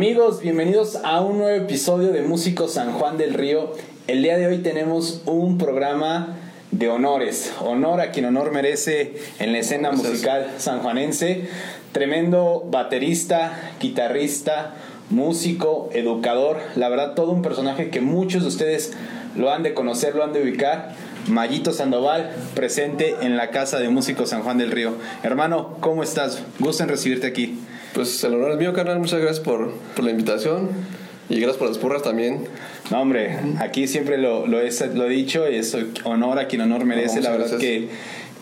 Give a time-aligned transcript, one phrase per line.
[0.00, 3.74] Amigos, bienvenidos a un nuevo episodio de Músicos San Juan del Río.
[4.06, 6.38] El día de hoy tenemos un programa
[6.70, 7.52] de honores.
[7.60, 11.50] Honor a quien honor merece en la escena musical sanjuanense.
[11.92, 14.72] Tremendo baterista, guitarrista,
[15.10, 16.60] músico, educador.
[16.76, 18.94] La verdad, todo un personaje que muchos de ustedes
[19.36, 20.94] lo han de conocer, lo han de ubicar.
[21.28, 24.94] Mayito Sandoval, presente en la Casa de Músicos San Juan del Río.
[25.22, 26.42] Hermano, ¿cómo estás?
[26.58, 27.58] Gusto en recibirte aquí.
[28.00, 28.98] Pues el honor es mío, carnal.
[28.98, 30.70] Muchas gracias por, por la invitación
[31.28, 32.46] y gracias por las porras también.
[32.90, 36.86] No, hombre, aquí siempre lo, lo, he, lo he dicho, es honor a quien honor
[36.86, 37.16] merece.
[37.16, 37.60] No, la verdad gracias.
[37.60, 37.88] que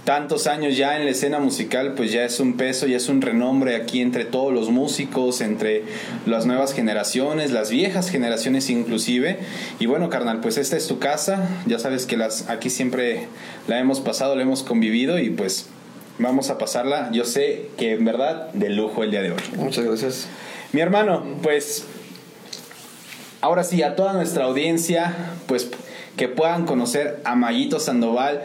[0.05, 3.21] tantos años ya en la escena musical, pues ya es un peso, ya es un
[3.21, 5.83] renombre aquí entre todos los músicos, entre
[6.25, 9.39] las nuevas generaciones, las viejas generaciones inclusive.
[9.81, 13.27] Y bueno, carnal, pues esta es tu casa, ya sabes que las aquí siempre
[13.67, 15.67] la hemos pasado, la hemos convivido y pues
[16.19, 19.41] vamos a pasarla, yo sé que en verdad de lujo el día de hoy.
[19.57, 20.29] Muchas gracias.
[20.73, 21.85] Mi hermano, pues
[23.41, 25.15] ahora sí, a toda nuestra audiencia,
[25.47, 25.71] pues
[26.17, 28.43] que puedan conocer a Mayito Sandoval,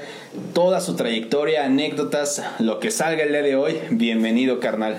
[0.53, 4.97] toda su trayectoria, anécdotas, lo que salga el día de hoy, bienvenido carnal.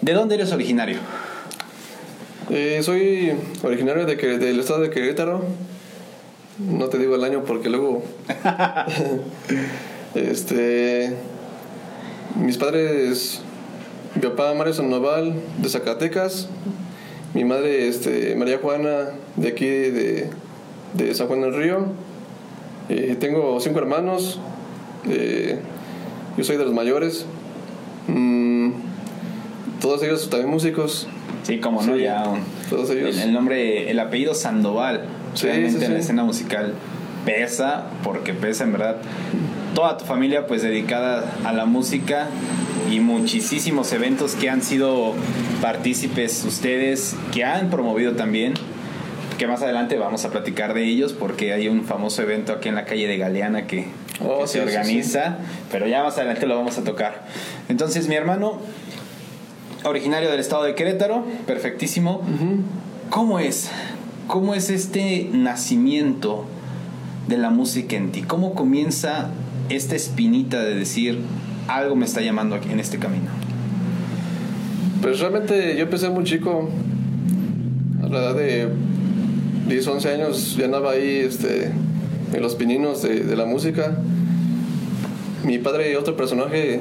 [0.00, 0.98] ¿De dónde eres originario?
[2.50, 5.44] Eh, soy originario de, que- del estado de Querétaro.
[6.58, 8.02] No te digo el año porque luego.
[10.16, 11.14] este.
[12.36, 13.40] Mis padres.
[14.14, 16.48] Mi papá Mario Sandoval de Zacatecas.
[17.34, 20.30] Mi madre este, María Juana de aquí de,
[20.94, 21.86] de San Juan del Río.
[22.88, 24.40] Eh, tengo cinco hermanos.
[25.08, 25.60] Eh,
[26.36, 27.24] yo soy de los mayores.
[28.08, 28.70] Mm,
[29.80, 31.06] todos ellos también músicos.
[31.44, 33.16] Sí, como no, Sí, ya un- todos ellos.
[33.16, 35.04] el, el nombre, el apellido Sandoval,
[35.34, 36.74] Sí, realmente sí, en la escena musical
[37.24, 38.96] pesa, porque pesa en verdad.
[39.74, 42.28] Toda tu familia pues dedicada a la música
[42.90, 45.14] y muchísimos eventos que han sido
[45.62, 48.54] partícipes ustedes, que han promovido también,
[49.38, 52.74] que más adelante vamos a platicar de ellos porque hay un famoso evento aquí en
[52.74, 53.86] la calle de Galeana que,
[54.22, 55.38] Oh, que sí, se sí, organiza,
[55.70, 57.26] pero ya más adelante lo vamos a tocar.
[57.68, 58.58] Entonces mi hermano,
[59.84, 62.22] originario del estado de Querétaro, perfectísimo.
[63.08, 63.70] ¿Cómo es?
[64.26, 66.44] ¿Cómo es este nacimiento
[67.28, 68.22] de la música en ti?
[68.22, 69.30] ¿Cómo comienza
[69.70, 71.18] esta espinita de decir
[71.68, 73.30] algo me está llamando aquí en este camino?
[75.00, 76.68] Pues realmente yo empecé muy chico,
[78.02, 78.68] a la edad de
[79.68, 81.70] 10, 11 años, ya andaba ahí este,
[82.34, 83.98] en los pininos de, de la música.
[85.44, 86.80] Mi padre, otro personaje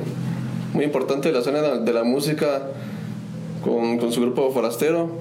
[0.74, 2.68] muy importante de la escena de, de la música,
[3.64, 5.12] con, con su grupo forastero,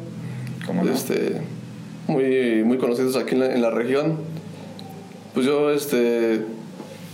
[0.67, 0.93] ¿Cómo no?
[0.93, 1.41] este,
[2.06, 4.17] muy, muy conocidos aquí en la, en la región.
[5.35, 6.45] Pues yo este,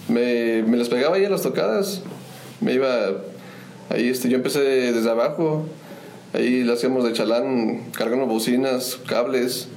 [0.09, 2.03] me, me les pegaba ahí en las tocadas,
[2.61, 3.11] me iba
[3.91, 5.67] Ahí este, yo empecé desde abajo.
[6.33, 9.69] Ahí le hacíamos de chalán cargando bocinas, cables.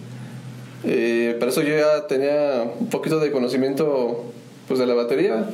[0.83, 4.25] Eh, para eso yo ya tenía un poquito de conocimiento
[4.67, 5.49] pues, de la batería.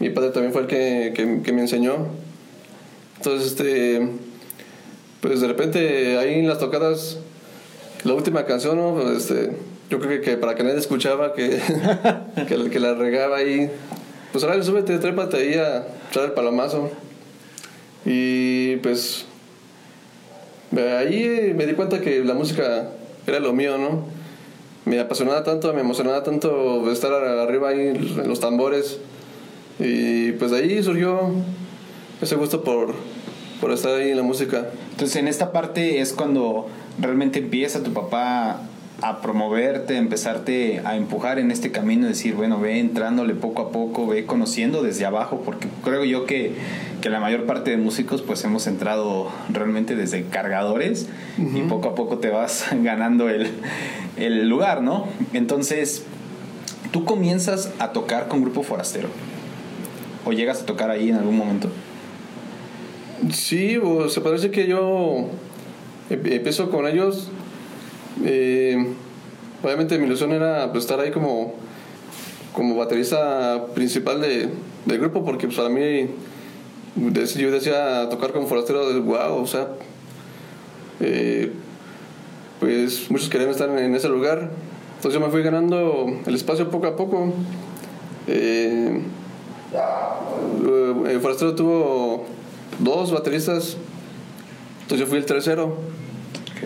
[0.00, 2.08] Mi padre también fue el que, que, me enseñó.
[3.18, 4.06] Entonces, este,
[5.20, 7.18] pues de repente ahí en las tocadas,
[8.02, 9.12] la última canción, ¿no?
[9.16, 9.52] Este,
[9.88, 11.58] yo creo que, que para que nadie escuchaba, que,
[12.50, 13.70] la- que la regaba ahí,
[14.34, 16.90] pues ahora súbete, trépate ahí a echar el palomazo.
[18.04, 19.26] Y pues
[20.76, 22.88] ahí me di cuenta que la música
[23.28, 24.06] era lo mío, ¿no?
[24.86, 28.98] Me apasionaba tanto, me emocionaba tanto estar arriba ahí en los tambores.
[29.78, 31.30] Y pues ahí surgió
[32.20, 32.92] ese gusto por,
[33.60, 34.66] por estar ahí en la música.
[34.90, 36.66] Entonces en esta parte es cuando
[36.98, 38.62] realmente empieza tu papá
[39.02, 43.70] a promoverte, a empezarte a empujar en este camino, decir, bueno, ve entrándole poco a
[43.70, 46.54] poco, ve conociendo desde abajo, porque creo yo que,
[47.02, 51.08] que la mayor parte de músicos pues hemos entrado realmente desde cargadores
[51.38, 53.50] y poco a poco te vas ganando el,
[54.16, 55.06] el lugar, ¿no?
[55.32, 56.04] Entonces,
[56.92, 59.08] tú comienzas a tocar con Grupo Forastero
[60.24, 61.68] o llegas a tocar ahí en algún momento.
[63.32, 65.26] Sí, o se parece que yo
[66.10, 67.30] em- empiezo con ellos.
[68.22, 68.86] Eh,
[69.62, 71.54] obviamente mi ilusión era pues, estar ahí como,
[72.52, 74.48] como baterista principal de,
[74.84, 76.08] del grupo, porque pues, para mí,
[76.96, 79.68] yo decía tocar con Forastero, wow, o sea,
[81.00, 81.52] eh,
[82.60, 84.50] pues muchos querían estar en, ese lugar.
[84.96, 87.32] Entonces yo me fui ganando el espacio poco a poco.
[88.26, 89.02] Eh,
[91.20, 92.24] Forastero tuvo
[92.78, 93.76] dos bateristas,
[94.82, 95.76] entonces yo fui el tercero.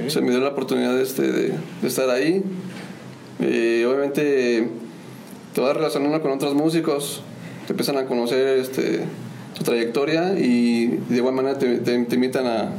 [0.09, 2.43] Se me dio la oportunidad este, de, estar ahí.
[3.41, 4.69] Eh, obviamente
[5.55, 7.23] te vas relacionando con otros músicos,
[7.67, 9.01] te empiezan a conocer este,
[9.57, 12.73] tu trayectoria y de igual manera te, te- invitan a,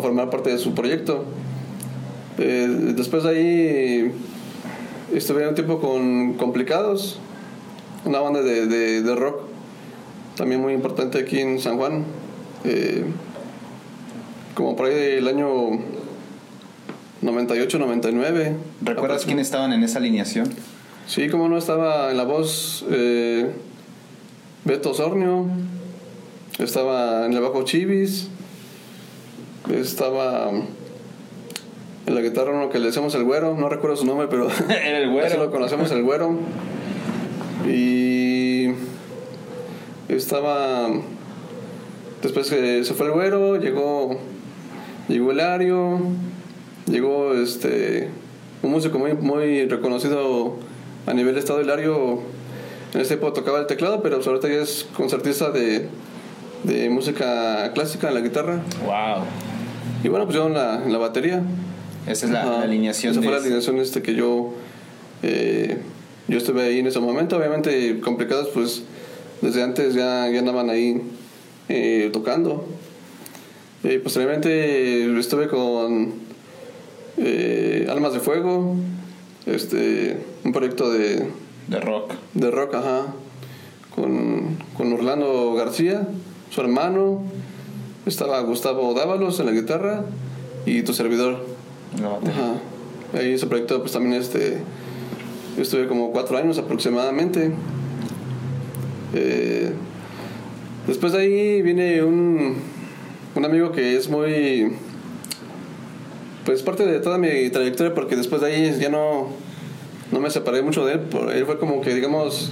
[0.00, 1.24] formar parte de su proyecto.
[2.38, 4.12] Eh, después de ahí
[5.14, 7.18] estuve un tiempo con Complicados,
[8.04, 9.54] una banda de rock
[10.36, 12.04] también muy importante aquí en San Juan.
[12.64, 13.04] Eh,
[14.54, 15.70] como por ahí del año
[17.24, 18.56] 98, 99.
[18.82, 20.48] ¿Recuerdas quiénes estaban en esa alineación?
[21.06, 23.50] Sí, como no estaba en la voz eh,
[24.64, 25.46] Beto Sornio,
[26.58, 28.28] estaba en el bajo Chivis,
[29.72, 34.48] estaba en la guitarra uno que le decíamos el güero, no recuerdo su nombre, pero
[34.68, 35.38] el güero.
[35.44, 36.38] lo conocemos el güero.
[37.66, 38.68] Y
[40.08, 40.90] estaba
[42.22, 44.18] después que se fue el güero, llegó
[45.08, 46.00] llegó Hilario,
[46.86, 48.08] llegó este
[48.62, 50.56] un músico muy muy reconocido
[51.06, 52.20] a nivel de estado Hilario
[52.94, 55.88] en ese época tocaba el teclado, pero pues ahorita ya es concertista de,
[56.62, 58.62] de música clásica en la guitarra.
[58.84, 59.24] Wow.
[60.04, 61.42] Y bueno, pues yo en la, en la batería.
[62.06, 63.12] Esa es la, alineación.
[63.12, 64.52] Esa fue la alineación este que yo
[65.24, 65.78] eh,
[66.28, 67.36] yo estuve ahí en ese momento.
[67.36, 68.84] Obviamente complicados, pues
[69.40, 71.02] desde antes ya, ya andaban ahí
[71.68, 72.64] eh, tocando.
[73.82, 76.14] Eh, posteriormente estuve con
[77.16, 78.76] eh, Almas de Fuego,
[79.46, 81.28] este, un proyecto de,
[81.68, 82.14] de rock.
[82.34, 83.14] de rock, ajá,
[83.94, 86.08] con, con Orlando García,
[86.50, 87.22] su hermano.
[88.06, 90.04] Estaba Gustavo Dávalos en la guitarra
[90.66, 91.46] y tu servidor.
[91.96, 93.18] Ajá.
[93.18, 94.58] Ahí ese proyecto pues también este
[95.56, 97.52] yo estuve como cuatro años aproximadamente.
[99.14, 99.72] Eh,
[100.86, 102.56] después de ahí viene un,
[103.36, 104.72] un amigo que es muy
[106.44, 109.28] pues parte de toda mi trayectoria porque después de ahí ya no
[110.12, 111.00] no me separé mucho de él,
[111.34, 112.50] él fue como que digamos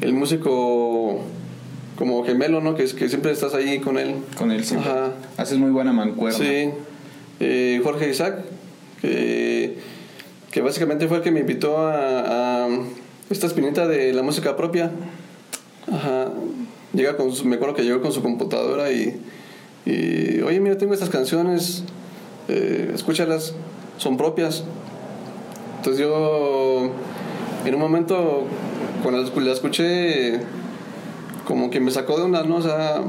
[0.00, 1.22] el músico
[1.96, 2.74] como gemelo, ¿no?
[2.74, 4.14] Que, es- que siempre estás ahí con él.
[4.36, 4.90] Con él siempre.
[4.90, 5.12] Ajá.
[5.36, 6.38] Haces muy buena mancuerna.
[6.38, 6.70] Sí,
[7.40, 8.38] eh, Jorge Isaac,
[9.02, 9.76] que,
[10.50, 12.68] que básicamente fue el que me invitó a, a
[13.28, 14.90] esta espinita de la música propia.
[15.92, 16.28] Ajá.
[16.94, 19.20] Llega con su- me acuerdo que llegó con su computadora y,
[19.84, 21.84] y oye, mira, tengo estas canciones,
[22.48, 23.54] eh, escúchalas,
[23.98, 24.64] son propias.
[25.78, 26.90] Entonces yo,
[27.64, 28.44] en un momento,
[29.02, 30.40] cuando la escu- la escuché,
[31.46, 32.56] como que me sacó de una, ¿no?
[32.56, 33.00] O sea,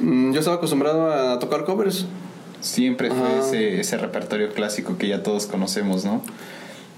[0.00, 2.06] mm, yo estaba acostumbrado a tocar covers.
[2.60, 6.22] Siempre fue ese, ese repertorio clásico que ya todos conocemos, ¿no?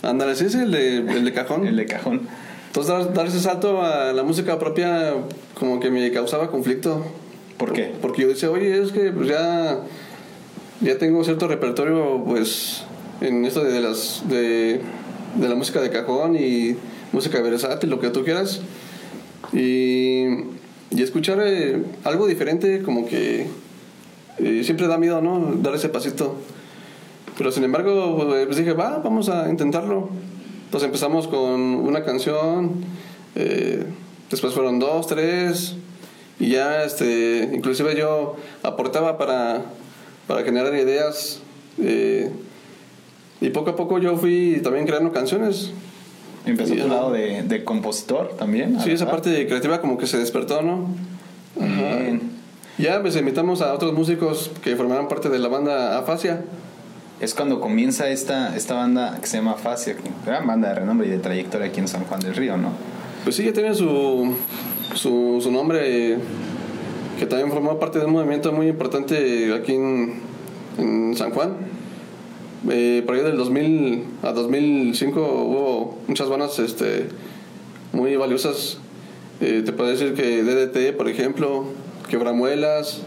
[0.03, 1.67] Ándale, sí, sí, el de, el de cajón.
[1.67, 2.23] El de cajón.
[2.69, 5.15] Entonces, dar, dar ese salto a la música propia,
[5.59, 7.05] como que me causaba conflicto.
[7.59, 7.93] ¿Por qué?
[8.01, 9.81] Porque yo decía, oye, es que pues ya,
[10.81, 12.85] ya tengo cierto repertorio, pues,
[13.21, 14.81] en esto de, las, de,
[15.37, 16.77] de la música de cajón y
[17.13, 18.61] música versátil, lo que tú quieras.
[19.53, 20.25] Y,
[20.91, 23.47] y escuchar eh, algo diferente, como que
[24.39, 25.55] eh, siempre da miedo, ¿no?
[25.57, 26.37] Dar ese pasito.
[27.37, 28.17] Pero sin embargo,
[28.47, 30.09] pues dije, va, vamos a intentarlo.
[30.65, 32.73] Entonces empezamos con una canción,
[33.35, 33.85] eh,
[34.31, 35.77] después fueron dos, tres,
[36.39, 39.63] y ya, este, inclusive yo aportaba para,
[40.29, 41.41] para generar ideas.
[41.83, 42.31] eh,
[43.41, 45.71] y poco a poco yo fui también creando canciones.
[46.45, 48.81] Empezó Sí, tu lado de, de compositor también.
[48.81, 50.87] Sí, esa parte creativa como que se despertó, ¿no?
[51.61, 51.97] Ajá.
[51.99, 52.21] Bien.
[52.79, 56.43] Ya, pues invitamos a otros músicos que formaron parte de la banda Afasia.
[57.21, 61.11] Es cuando comienza esta, esta banda que se llama que- gran banda de renombre y
[61.11, 62.71] de trayectoria aquí en San Juan del Río, ¿no?
[63.25, 64.35] Pues sí, ya tiene su,
[64.95, 66.19] su, su nombre,
[67.19, 70.29] que también formó parte de un movimiento muy importante aquí en,
[71.17, 71.57] San Juan.
[72.71, 77.09] Eh, por ahí del 2000 a 2005 hubo muchas bandas este,
[77.93, 78.79] muy valiosas.
[79.41, 81.65] Eh, te puedo decir que DDT, por ejemplo,
[82.09, 83.01] Quebramuelas,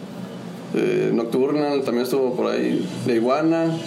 [0.73, 3.77] eh, Nocturnal también estuvo por ahí, La Iguana,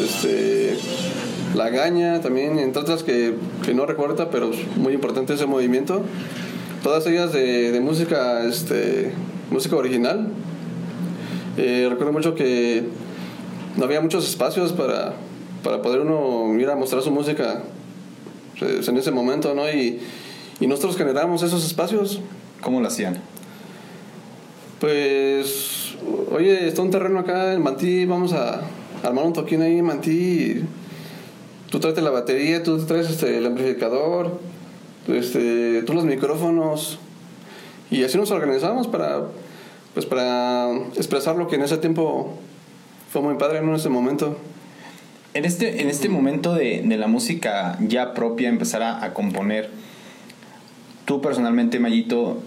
[0.00, 0.76] este,
[1.56, 3.34] La Gaña también, entre otras que,
[3.64, 6.04] que no recuerda, pero muy importante ese movimiento.
[6.82, 9.12] Todas ellas de, de música, este,
[9.50, 10.28] música original.
[11.56, 12.84] Eh, recuerdo mucho que
[13.76, 15.14] no había muchos espacios para,
[15.64, 17.62] para poder uno ir a mostrar su música
[18.58, 19.68] pues, en ese momento, ¿no?
[19.68, 19.98] Y,
[20.60, 22.20] y nosotros generamos esos espacios.
[22.60, 23.20] ¿Cómo lo hacían?
[24.80, 25.96] Pues,
[26.30, 28.62] oye, está un terreno acá en Mantí, vamos a
[29.02, 30.62] armar un toquín ahí en Mantí.
[31.70, 34.38] Tú traes la batería, tú traes este, el amplificador,
[35.08, 36.98] este, tú los micrófonos.
[37.90, 39.22] Y así nos organizamos para,
[39.94, 42.34] pues, para expresar lo que en ese tiempo
[43.10, 43.58] fue muy padre.
[43.58, 44.36] En ese momento.
[45.34, 49.70] En este, en este momento de, de la música ya propia, empezar a, a componer,
[51.04, 52.42] tú personalmente, Mayito,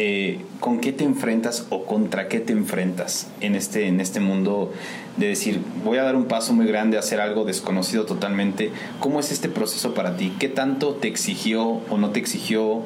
[0.00, 4.72] eh, ¿con qué te enfrentas o contra qué te enfrentas en este, en este mundo
[5.18, 8.70] de decir, voy a dar un paso muy grande a hacer algo desconocido totalmente?
[9.00, 10.32] ¿Cómo es este proceso para ti?
[10.38, 12.82] ¿Qué tanto te exigió o no te exigió?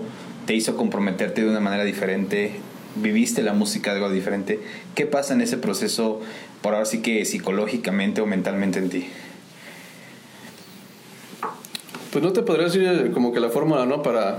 [0.46, 2.56] ¿Te hizo comprometerte de una manera diferente?
[2.96, 4.60] ¿Viviste la música de algo diferente?
[4.94, 6.20] ¿Qué pasa en ese proceso,
[6.62, 9.06] por ahora sí que psicológicamente o mentalmente en ti?
[12.10, 14.02] Pues no te podría decir como que la fórmula, ¿no?
[14.02, 14.38] Para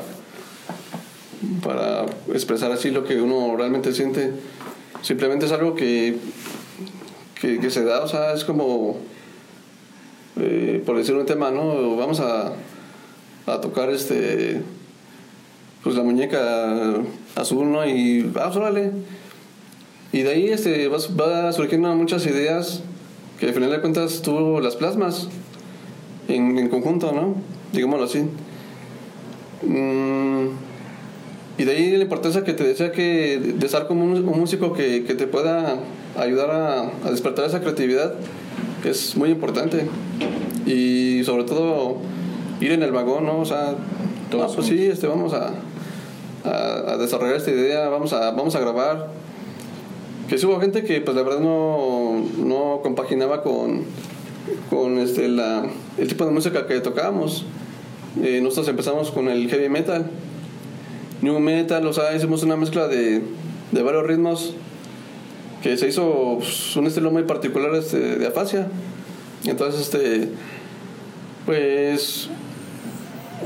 [1.61, 4.31] para expresar así lo que uno realmente siente.
[5.01, 6.17] Simplemente es algo que,
[7.43, 8.95] que, se da, o sea, es como,
[10.39, 11.97] eh, por decir un tema, ¿no?
[11.97, 12.53] Vamos a,
[13.45, 14.61] a tocar este,
[15.83, 16.95] pues la muñeca
[17.35, 17.85] azul, ¿no?
[17.85, 18.91] Y vamos, órale.
[20.13, 22.81] Y de ahí este, va, surgiendo muchas ideas
[23.39, 25.27] que al final de cuentas tú las plasmas
[26.29, 27.35] en, en conjunto, ¿no?
[27.73, 28.19] Digámoslo así.
[29.63, 30.22] Mm,
[31.63, 35.05] y de ahí la importancia que te decía que de estar como un, músico que,
[35.05, 35.77] que, te pueda
[36.17, 38.15] ayudar a, a, despertar esa creatividad
[38.83, 39.87] es muy importante.
[40.65, 41.99] Y sobre todo
[42.59, 43.39] ir en el vagón, ¿no?
[43.39, 43.75] O sea,
[44.29, 45.53] pues sí, este, vamos a,
[46.43, 49.07] a, desarrollar esta idea, vamos a, vamos a grabar.
[50.27, 53.83] Que sí hubo gente que pues la verdad no, no compaginaba con,
[54.69, 55.63] con este, la,
[55.97, 57.45] el tipo de música que tocábamos.
[58.21, 60.11] Eh, nosotros empezamos con el heavy metal
[61.23, 63.21] new metal, o sea, hicimos una mezcla de,
[63.71, 64.53] de varios ritmos
[65.63, 68.67] que se hizo pues, un estilo muy particular este, de afasia.
[69.45, 70.29] Entonces, este,
[71.45, 72.29] pues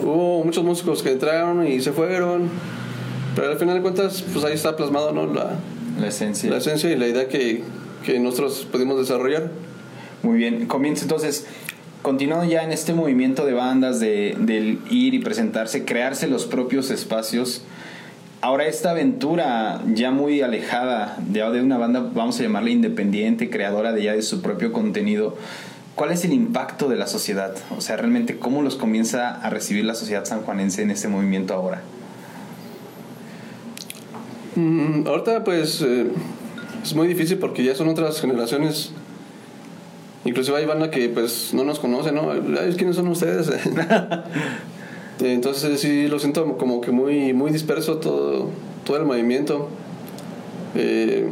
[0.02, 2.50] hubo muchos músicos que entraron y se fueron,
[3.36, 5.32] pero al final de cuentas, pues ahí está plasmado ¿no?
[5.32, 5.52] la,
[6.00, 6.50] la esencia.
[6.50, 7.64] La esencia y la idea que,
[8.04, 9.52] que nosotros pudimos desarrollar.
[10.24, 11.46] Muy bien, comienza entonces
[12.02, 16.90] continuando ya en este movimiento de bandas, de, del ir y presentarse, crearse los propios
[16.92, 17.64] espacios,
[18.42, 23.94] ahora esta aventura ya muy alejada de, de una banda, vamos a llamarla independiente, creadora
[23.94, 25.36] de ya de su propio contenido,
[25.96, 27.56] ¿cuál es el impacto de la sociedad?
[27.76, 31.82] O sea, realmente, ¿cómo los comienza a recibir la sociedad sanjuanense en este movimiento ahora?
[34.56, 36.08] Mm, ahorita pues eh,
[36.82, 38.92] es muy difícil porque ya son otras generaciones
[40.28, 42.34] Inclusive hay banda que pues no nos conoce, ¿no?
[42.76, 43.50] ¿Quiénes son ustedes?
[45.22, 48.50] Entonces sí lo siento como que muy, muy disperso todo,
[48.86, 49.70] todo el movimiento.
[50.76, 51.30] Eh,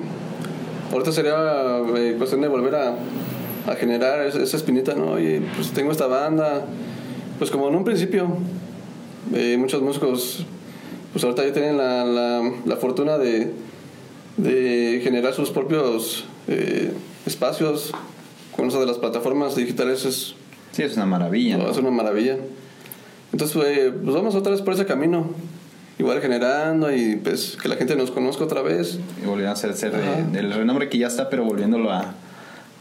[0.94, 2.96] ahorita sería eh, cuestión de volver a,
[3.68, 5.12] a generar esa, espinita, ¿no?
[5.12, 6.66] Oye, pues tengo esta banda.
[7.38, 8.30] Pues como en un principio,
[9.34, 10.46] eh, muchos músicos,
[11.12, 13.52] pues ahorita ya tienen la, la, la fortuna de,
[14.38, 16.24] de generar sus propios
[17.26, 17.92] espacios
[18.56, 20.36] con eso de las plataformas digitales es...
[20.72, 21.58] Sí, es una maravilla.
[21.70, 22.38] Es una maravilla.
[23.32, 25.30] Entonces, pues, pues vamos otra vez por ese camino.
[25.98, 29.00] Igual generando y pues que la gente nos conozca otra vez.
[29.22, 29.94] Y volviendo a hacer, ser
[30.34, 32.16] el renombre que ya está, pero volviéndolo a,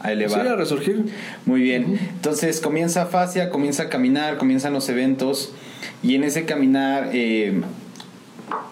[0.01, 0.41] a elevar.
[0.41, 1.05] Sí, a resurgir.
[1.45, 1.97] Muy bien.
[2.15, 5.53] Entonces comienza Fascia, comienza a caminar, comienzan los eventos
[6.03, 7.61] y en ese caminar eh,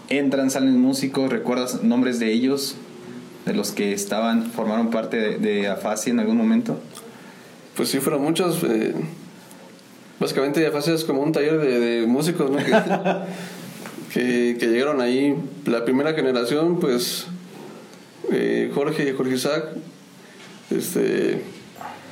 [0.09, 2.75] entran, salen músicos, ¿recuerdas nombres de ellos?
[3.45, 6.79] de los que estaban, formaron parte de, de Afasia en algún momento?
[7.75, 8.63] Pues sí, fueron muchos.
[8.63, 8.93] Eh,
[10.19, 12.57] básicamente Afasia es como un taller de, músicos, ¿no?
[14.13, 15.35] que, que, llegaron ahí.
[15.65, 17.27] La primera generación, pues
[18.31, 19.65] eh, Jorge, Jorge Isaac,
[20.69, 21.41] este,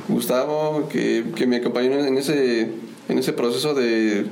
[0.07, 2.69] Gustavo, que, que, me acompañó en ese,
[3.07, 4.25] en ese proceso de,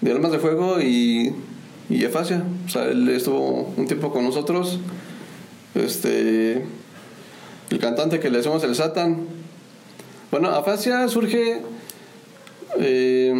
[0.00, 1.34] de Almas de Fuego y,
[1.88, 2.44] y Afasia.
[2.66, 4.78] O sea, él estuvo un tiempo con nosotros
[5.74, 6.64] este,
[7.70, 9.26] el cantante que le decimos el Satan.
[10.32, 11.60] Bueno, afasia surge.
[12.78, 13.34] Eh,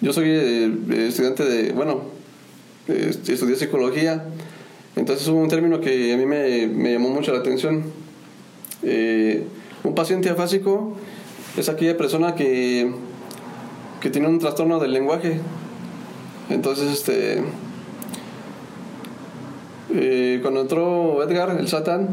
[0.00, 0.72] yo soy eh,
[1.08, 1.72] estudiante de.
[1.72, 2.02] Bueno,
[2.86, 4.26] estudié psicología.
[4.94, 7.82] Entonces hubo un término que a mí me, me llamó mucho la atención.
[8.84, 9.44] Eh,
[9.82, 10.96] un paciente afásico
[11.56, 12.92] es aquella persona que,
[14.00, 15.40] que tiene un trastorno del lenguaje.
[16.48, 17.42] Entonces, este
[19.92, 22.10] eh, cuando entró Edgar, el Satán,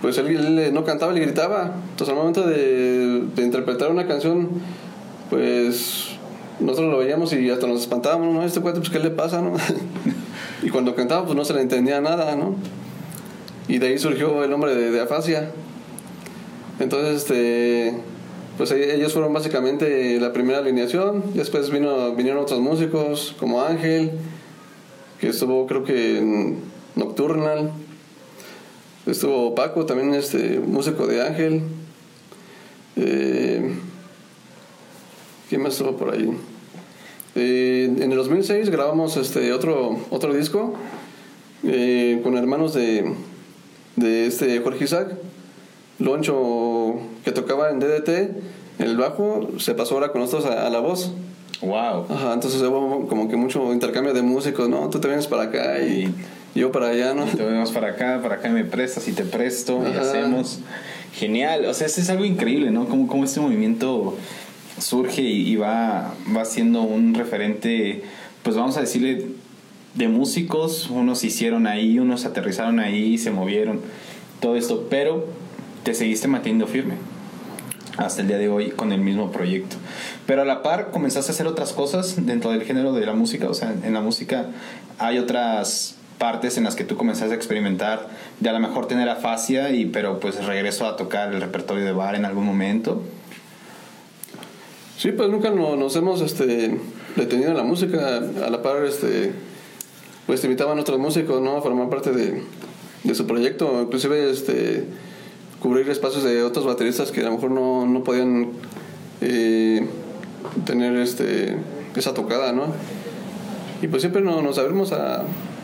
[0.00, 1.74] pues él, no cantaba, le gritaba.
[1.90, 4.48] Entonces al momento de, interpretar una canción,
[5.28, 6.08] pues
[6.58, 8.42] nosotros lo veíamos y hasta nos espantábamos, ¿no?
[8.42, 9.54] Este cuento, pues ¿qué le pasa, no?
[10.62, 12.54] y cuando cantaba, pues no se le entendía nada, ¿no?
[13.68, 15.50] Y de ahí surgió el nombre de, de afasia.
[16.80, 17.94] Entonces, este,
[18.60, 21.22] pues ellos fueron básicamente la primera alineación.
[21.34, 24.12] Después vino, vinieron otros músicos como Ángel,
[25.18, 26.56] que estuvo creo que
[26.94, 27.70] Nocturnal.
[29.06, 31.62] Estuvo Paco, también este músico de Ángel.
[32.96, 33.74] Eh,
[35.48, 36.30] ¿Quién más estuvo por ahí?
[37.34, 40.74] Eh, en el 2006 grabamos este otro, otro disco
[41.64, 43.14] eh, con hermanos de,
[43.96, 45.16] de este Jorge Isaac.
[45.98, 50.70] Loncho, que tocaba en DDT, en el bajo, se pasó ahora con nosotros a, a
[50.70, 51.12] la voz.
[51.62, 52.06] Wow.
[52.08, 54.88] Ajá, entonces hubo como que mucho intercambio de músicos, ¿no?
[54.88, 56.14] Tú te vienes para acá y
[56.54, 57.26] yo para allá, ¿no?
[57.26, 60.00] Y te venimos para acá, para acá me prestas y te presto y Ajá.
[60.02, 60.60] hacemos.
[61.14, 61.64] Genial.
[61.66, 62.86] O sea, eso es algo increíble, ¿no?
[62.86, 64.16] Como, como este movimiento
[64.78, 68.02] surge y, y va, va siendo un referente,
[68.42, 69.26] pues vamos a decirle,
[69.94, 70.88] de músicos.
[70.90, 73.80] Unos hicieron ahí, unos aterrizaron ahí, se movieron,
[74.40, 74.86] todo esto.
[74.90, 75.26] Pero
[75.82, 76.94] te seguiste manteniendo firme
[77.96, 79.76] hasta el día de hoy con el mismo proyecto.
[80.26, 83.48] Pero a la par comenzaste a hacer otras cosas dentro del género de la música,
[83.48, 84.46] o sea, en la música
[84.98, 88.08] hay otras partes en las que tú comenzaste a experimentar
[88.40, 91.92] de a lo mejor tener afasia y pero pues regreso a tocar el repertorio de
[91.92, 93.02] bar en algún momento.
[94.98, 96.78] Sí, pues nunca no- nos hemos este,
[97.16, 98.18] detenido en la música.
[98.44, 99.32] A la par, este,
[100.26, 101.56] pues te invitaban otros músicos, ¿no?
[101.56, 102.42] A parte de,
[103.04, 103.80] de su proyecto.
[103.82, 104.84] Inclusive, este,
[105.58, 108.50] cubrir espacios de otros bateristas que a lo mejor no, no podían
[109.22, 109.86] eh,
[110.66, 111.56] tener este,
[111.96, 112.66] esa tocada, ¿no?
[113.80, 115.22] Y pues siempre no- nos abrimos a,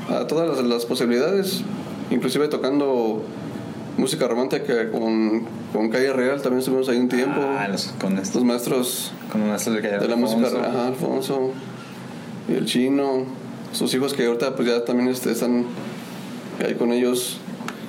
[0.08, 1.62] a todas las, las posibilidades,
[2.10, 3.22] inclusive tocando
[3.96, 7.40] música romántica con, con Calle Real, también estuvimos ahí un tiempo.
[7.40, 10.36] Ah, los- con estos Los maestros con los maestros de, Calle de la Alfonso.
[10.38, 11.50] música, ajá, Alfonso,
[12.48, 13.24] y el chino,
[13.72, 15.64] sus hijos que ahorita pues ya también este, están
[16.64, 17.38] ahí con ellos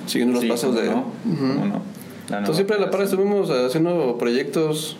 [0.06, 0.90] siguiendo los Sí, pasos ¿cómo de...
[0.90, 0.98] no?
[1.00, 1.54] Ujú.
[1.54, 1.82] ¿Cómo no?
[2.30, 4.96] La Entonces siempre a la par estuvimos haciendo proyectos,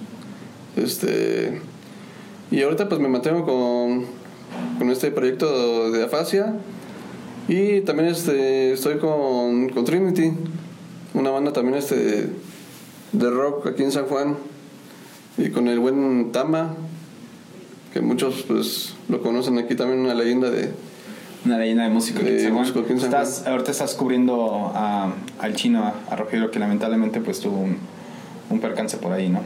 [0.76, 1.60] este,
[2.50, 4.06] y ahorita pues me mantengo con,
[4.78, 6.54] con este proyecto de afasia
[7.48, 10.32] y también este, estoy con, con Trinity,
[11.14, 12.28] una banda también este,
[13.12, 14.36] de rock aquí en San Juan
[15.38, 16.74] y con el buen Tama,
[17.92, 20.70] que muchos pues lo conocen aquí también una leyenda de...
[21.46, 22.62] Una leyenda de músico aquí en De San Juan.
[22.62, 23.22] músico aquí en San Juan.
[23.22, 27.76] Estás- ahorita estás cubriendo a- al chino, a, a Rogelio, que lamentablemente pues tuvo un,
[28.50, 29.40] un percance por ahí, ¿no?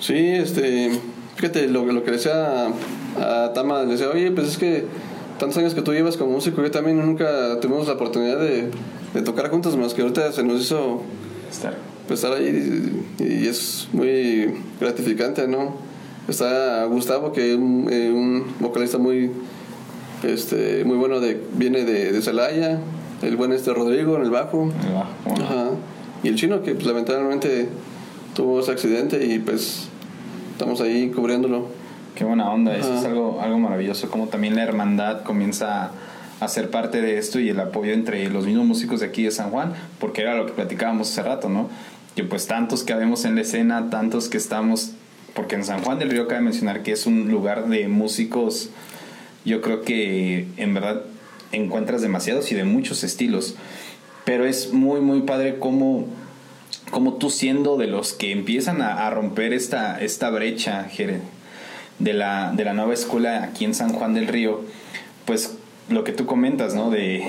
[0.00, 0.90] Sí, este,
[1.36, 2.66] fíjate, lo, lo que le decía
[3.18, 4.86] a, a Tama, le decía, oye, pues es que
[5.38, 8.70] tantos años que tú llevas como músico, yo también nunca tuvimos la oportunidad de,
[9.14, 11.02] de tocar juntos, más que ahorita se nos hizo
[11.50, 11.76] Estar.
[12.08, 15.76] pues, estar ahí y, y es muy gratificante, ¿no?
[16.28, 19.30] Está Gustavo, que es un, eh, un vocalista muy,
[20.24, 22.80] este, muy bueno, de, viene de, de Celaya,
[23.22, 24.68] el buen este Rodrigo en el bajo.
[25.40, 25.70] Ajá.
[26.22, 27.68] Y el chino que pues, lamentablemente
[28.34, 29.88] tuvo ese accidente y pues
[30.52, 31.68] estamos ahí cubriéndolo.
[32.16, 35.90] Qué buena onda, eso es algo, algo maravilloso, como también la hermandad comienza
[36.40, 39.30] a ser parte de esto y el apoyo entre los mismos músicos de aquí de
[39.30, 41.68] San Juan, porque era lo que platicábamos hace rato, ¿no?
[42.14, 44.92] Que pues tantos que habemos en la escena, tantos que estamos,
[45.34, 48.70] porque en San Juan del Río cabe mencionar que es un lugar de músicos,
[49.44, 51.02] yo creo que en verdad
[51.52, 53.56] encuentras demasiados y de muchos estilos,
[54.24, 56.06] pero es muy, muy padre cómo
[56.90, 61.20] como tú siendo de los que empiezan a, a romper esta, esta brecha Jere,
[61.98, 64.62] de la, de la nueva escuela aquí en San Juan del Río,
[65.24, 65.56] pues
[65.88, 66.90] lo que tú comentas, ¿no?
[66.90, 67.22] De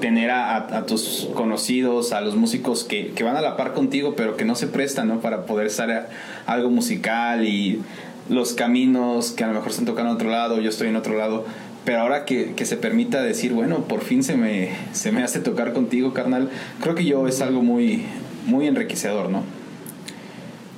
[0.00, 4.36] tener a, tus conocidos, a los músicos que, que van a la par contigo, pero
[4.36, 5.20] que no se prestan, ¿no?
[5.20, 6.08] Para poder estar
[6.46, 7.82] algo musical y
[8.28, 11.16] los caminos que a lo mejor están tocando en otro lado, yo estoy en otro
[11.16, 11.44] lado.
[11.84, 15.38] Pero ahora que, que se permita decir, bueno, por fin se me, se me hace
[15.38, 16.50] tocar contigo, carnal,
[16.80, 18.04] creo que yo es algo muy,
[18.46, 19.42] muy enriquecedor, ¿no?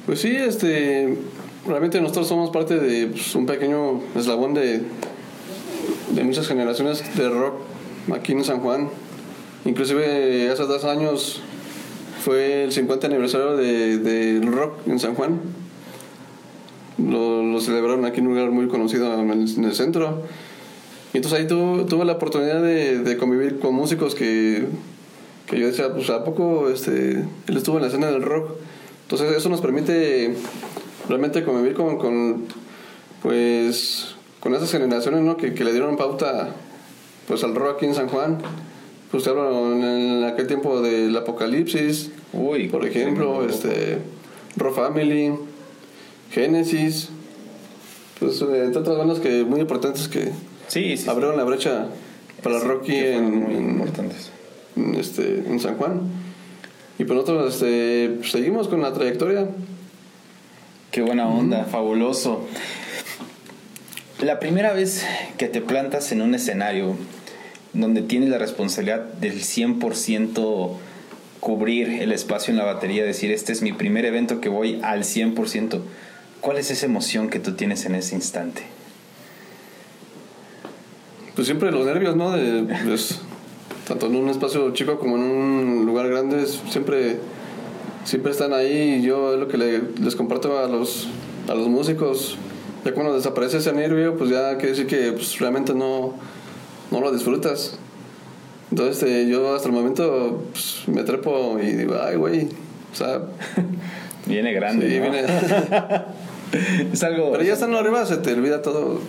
[0.04, 1.16] Pues sí, este,
[1.68, 4.82] realmente nosotros somos parte de pues, un pequeño eslabón de,
[6.14, 7.54] de muchas generaciones de rock
[8.14, 8.88] aquí en San Juan.
[9.64, 11.40] Inclusive hace dos años
[12.24, 15.40] fue el 50 aniversario de- del rock en San Juan.
[16.98, 20.22] Lo, celebraron aquí en un lugar muy conocido en el, en el centro.
[21.12, 24.64] Y entonces ahí tu- tuve la oportunidad de, de convivir con músicos que,
[25.46, 27.12] que yo decía, pues a poco este,
[27.46, 28.50] él estuvo en la escena del rock.
[29.02, 30.34] Entonces eso nos permite
[31.08, 32.44] realmente convivir con, con
[33.22, 35.36] pues con esas generaciones ¿no?
[35.36, 36.50] que, que le dieron pauta
[37.26, 38.38] pues al rock aquí en San Juan.
[39.10, 43.98] Pues te hablo en, aquel tiempo del Apocalipsis, Uy, por ejemplo, este
[44.56, 45.32] Raw Family,
[46.30, 47.08] Genesis,
[48.20, 50.26] pues eh, entre otras bandas que muy importantes que
[50.66, 50.96] Sí, sí.
[50.98, 51.08] sí.
[51.10, 51.86] abrieron la brecha
[52.42, 54.30] para rock fueron en, muy en- importantes.
[54.76, 56.02] en, este, en San Juan.
[56.98, 59.48] Y pues nosotros este, seguimos con la trayectoria.
[60.90, 62.46] Qué buena onda, fabuloso.
[64.20, 65.04] La primera vez
[65.36, 66.96] que te plantas en un escenario
[67.74, 70.76] donde tienes la responsabilidad del 100%
[71.40, 75.04] cubrir el espacio en la batería, decir, este es mi primer evento que voy al
[75.04, 75.80] 100%,
[76.40, 78.62] ¿cuál es esa emoción que tú tienes en ese instante?
[81.34, 82.32] Pues siempre los nervios, ¿no?
[82.32, 83.20] De, pues,
[83.86, 87.18] tanto en un espacio chico como en un lugar grande, siempre,
[88.08, 88.98] siempre están ahí.
[88.98, 91.08] Y yo es lo que les comparto a los,
[91.48, 92.36] a los músicos.
[92.84, 96.14] Ya cuando desaparece ese nervio, pues ya quiere decir que pues, realmente no,
[96.90, 97.78] no lo disfrutas.
[98.70, 102.48] Entonces este, yo hasta el momento pues, me trepo y digo, ay, güey,
[102.92, 103.22] o sea...
[104.26, 104.88] viene grande.
[104.88, 105.24] Sí, viene...
[106.92, 107.32] es algo...
[107.32, 109.00] Pero ya estando arriba se te olvida todo.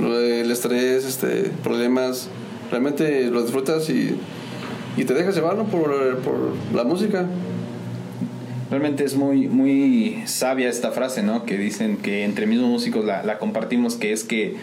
[0.00, 2.28] El estrés, este, problemas.
[2.70, 4.16] Realmente lo disfrutas y,
[4.96, 6.36] y te dejas llevarlo por, por
[6.74, 7.26] la música.
[8.70, 11.44] Realmente es muy, muy sabia esta frase, ¿no?
[11.44, 14.54] Que dicen que entre mismos músicos la, compartimos, que es que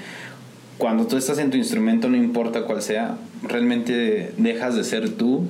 [0.78, 5.46] cuando tú estás en tu instrumento, no importa cuál sea, realmente dejas de ser tú,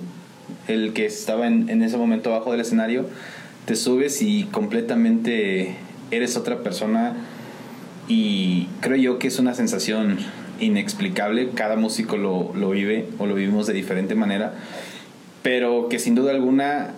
[0.68, 3.06] el que estaba en, en ese momento abajo del escenario,
[3.66, 5.76] te subes y completamente
[6.10, 7.16] eres otra persona
[8.08, 10.18] y creo yo que es una sensación
[10.60, 14.54] inexplicable, cada músico lo, lo vive o lo vivimos de diferente manera,
[15.44, 16.94] pero que sin duda alguna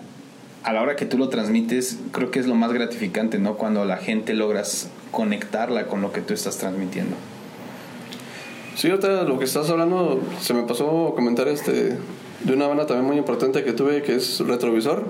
[0.64, 3.56] a la hora que tú lo transmites, creo que es lo más gratificante, ¿no?
[3.56, 7.16] Cuando la gente logras conectarla con lo que tú estás transmitiendo.
[8.76, 11.98] Sí, ahorita lo que estás hablando, se me pasó comentar este,
[12.44, 15.06] de una banda también muy importante que tuve, que es Retrovisor.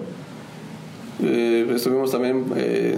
[1.21, 2.97] Eh, estuvimos también eh,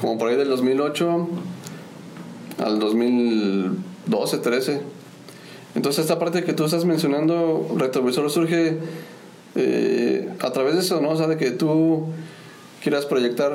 [0.00, 1.28] como por ahí del 2008
[2.64, 4.80] al 2012, 13.
[5.74, 8.78] Entonces esta parte que tú estás mencionando, Retrovisor surge
[9.56, 11.10] eh, a través de eso, ¿no?
[11.10, 12.06] O sea, de que tú
[12.82, 13.52] quieras proyectar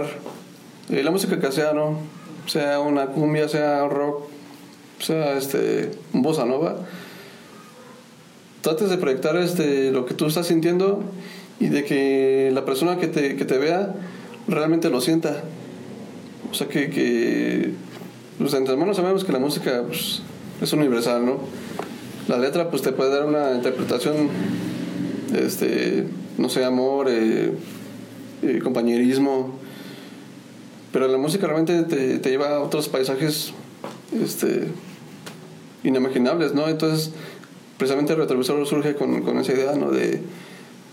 [0.90, 2.00] la música que sea, ¿no?
[2.48, 4.24] Sea una cumbia, sea rock,
[5.00, 6.78] o sea, este, bossa nova,
[8.62, 11.04] trates de proyectar este, lo que tú estás sintiendo
[11.60, 13.94] y de que la persona que te, que te vea
[14.48, 15.44] realmente lo sienta.
[16.52, 17.74] O sea, que, que
[18.38, 20.22] pues, entre hermanos sabemos que la música pues,
[20.62, 21.38] es universal, ¿no?
[22.28, 24.30] La letra pues te puede dar una interpretación,
[25.32, 26.06] este,
[26.38, 27.52] no sé, amor, eh,
[28.42, 29.54] eh, compañerismo,
[30.92, 33.54] pero la música realmente te, te lleva a otros paisajes
[34.24, 34.68] este,
[35.84, 36.68] inimaginables, ¿no?
[36.68, 37.12] Entonces,
[37.78, 39.92] precisamente el retrovisor surge con, con esa idea, ¿no?
[39.92, 40.22] De,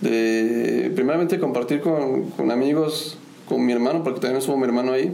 [0.01, 3.17] de primeramente compartir con, con, amigos,
[3.49, 5.13] con mi hermano, porque también estuvo mi hermano ahí,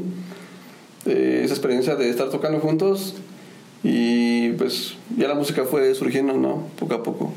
[1.06, 3.14] eh, esa experiencia de estar tocando juntos
[3.82, 6.66] y pues ya la música fue surgiendo, ¿no?
[6.78, 7.32] Poco a poco.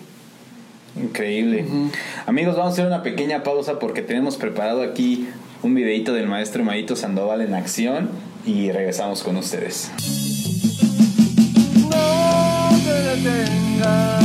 [0.96, 1.66] Increíble.
[2.26, 5.28] Amigos, vamos a hacer una pequeña pausa porque tenemos preparado aquí
[5.62, 8.10] un videito del maestro Mayito Sandoval en acción
[8.46, 9.92] y regresamos con ustedes.
[12.86, 14.25] Detengas,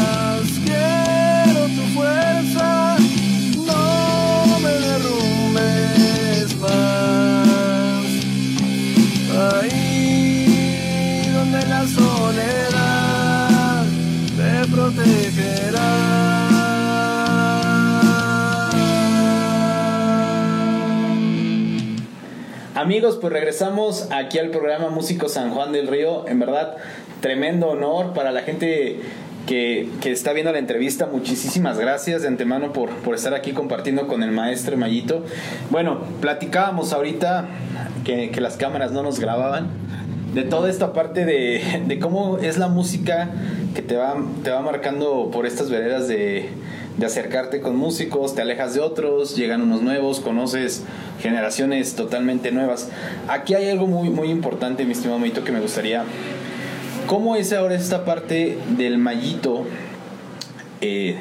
[22.91, 26.27] Amigos, pues regresamos aquí al programa Músico San Juan del Río.
[26.27, 26.75] En verdad,
[27.21, 28.99] tremendo honor para la gente
[29.47, 31.07] que, que, está viendo la entrevista.
[31.07, 35.25] Muchísimas gracias de antemano por, por estar aquí compartiendo con el maestro Mayito.
[35.71, 37.47] Bueno, platicábamos ahorita
[38.05, 39.69] que, que las cámaras no nos grababan
[40.35, 43.31] de toda esta parte de, de, cómo es la música
[43.73, 46.49] que te va, te va marcando por estas veredas de,
[46.97, 50.83] de acercarte con músicos, te alejas de otros, llegan unos nuevos, conoces
[51.21, 52.89] generaciones totalmente nuevas.
[53.29, 56.05] Aquí hay algo muy, muy importante, mi estimado Mayito, que me gustaría
[57.11, 59.67] ¿Cómo es ahora esta parte del mallito
[60.81, 61.17] eh,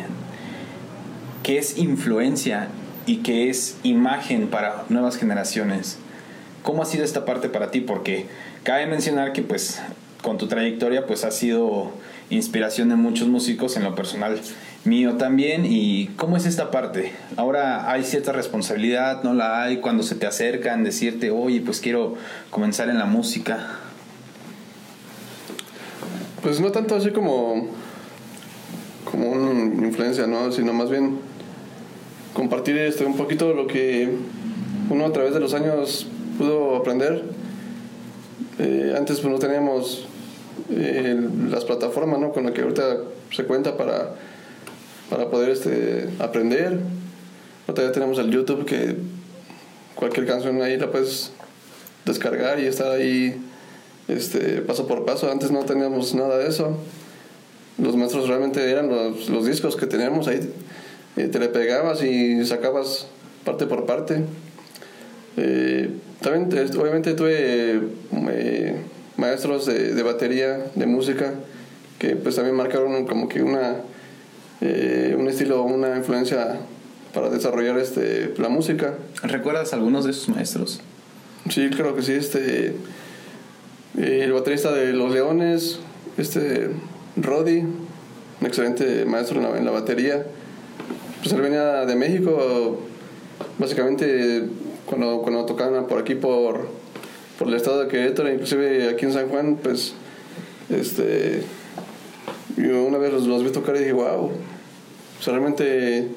[1.41, 2.67] que es influencia
[3.07, 5.97] y que es imagen para nuevas generaciones?
[6.61, 7.81] ¿Cómo ha sido esta parte para ti?
[7.81, 8.27] Porque
[8.61, 9.81] cabe mencionar que pues
[10.21, 11.91] con tu trayectoria pues ha sido
[12.29, 14.39] inspiración de muchos músicos en lo personal
[14.85, 20.03] mío también y cómo es esta parte ahora hay cierta responsabilidad no la hay cuando
[20.03, 22.15] se te acercan decirte oye pues quiero
[22.49, 23.79] comenzar en la música
[26.41, 27.67] pues no tanto así como,
[29.09, 30.51] como una influencia, ¿no?
[30.51, 31.19] Sino más bien
[32.33, 34.09] compartir este, un poquito lo que
[34.89, 37.23] uno a través de los años pudo aprender.
[38.59, 40.05] Eh, antes pues no teníamos
[40.69, 42.31] eh, las plataformas, ¿no?
[42.31, 42.97] Con las que ahorita
[43.31, 44.15] se cuenta para,
[45.09, 46.79] para poder este, aprender.
[47.67, 48.95] Ya tenemos el YouTube que
[49.95, 51.31] cualquier canción ahí la puedes
[52.05, 53.39] descargar y estar ahí
[54.07, 55.31] este, paso por paso.
[55.31, 56.77] Antes no teníamos nada de eso.
[57.77, 60.39] Los maestros realmente eran los, los discos que teníamos ahí.
[61.15, 63.07] Eh, te le pegabas y sacabas
[63.45, 64.23] parte por parte.
[65.37, 65.89] Eh,
[66.21, 67.79] también, obviamente, tuve
[68.29, 68.75] eh,
[69.15, 71.33] maestros de, de, batería, de música,
[71.99, 73.77] que pues también marcaron como que una,
[74.61, 76.57] eh, un estilo, una influencia
[77.13, 78.95] para desarrollar este, la música.
[79.23, 80.81] ¿Recuerdas algunos de esos maestros?
[81.49, 82.13] Sí, creo que sí.
[82.13, 82.75] Este,
[83.97, 85.79] eh, el baterista de Los Leones,
[86.17, 86.69] este
[87.15, 90.25] Roddy, un excelente maestro en la, en la batería.
[91.21, 92.79] Pues él venía de México,
[93.57, 94.45] básicamente
[94.85, 96.69] cuando, cuando tocaban por aquí, por,
[97.37, 99.93] por el estado de Querétaro, inclusive aquí en San Juan, pues
[100.69, 101.43] este,
[102.57, 104.31] yo una vez los, los vi tocar y dije, wow,
[105.21, 106.07] sea, realmente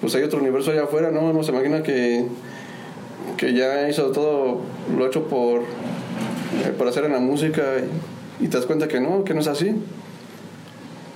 [0.00, 1.30] pues hay otro universo allá afuera, ¿no?
[1.30, 2.24] Uno se imagina que,
[3.36, 4.60] que ya hizo todo
[4.96, 7.62] lo hecho por, eh, por hacer en la música
[8.40, 9.74] y, y te das cuenta que no, que no es así.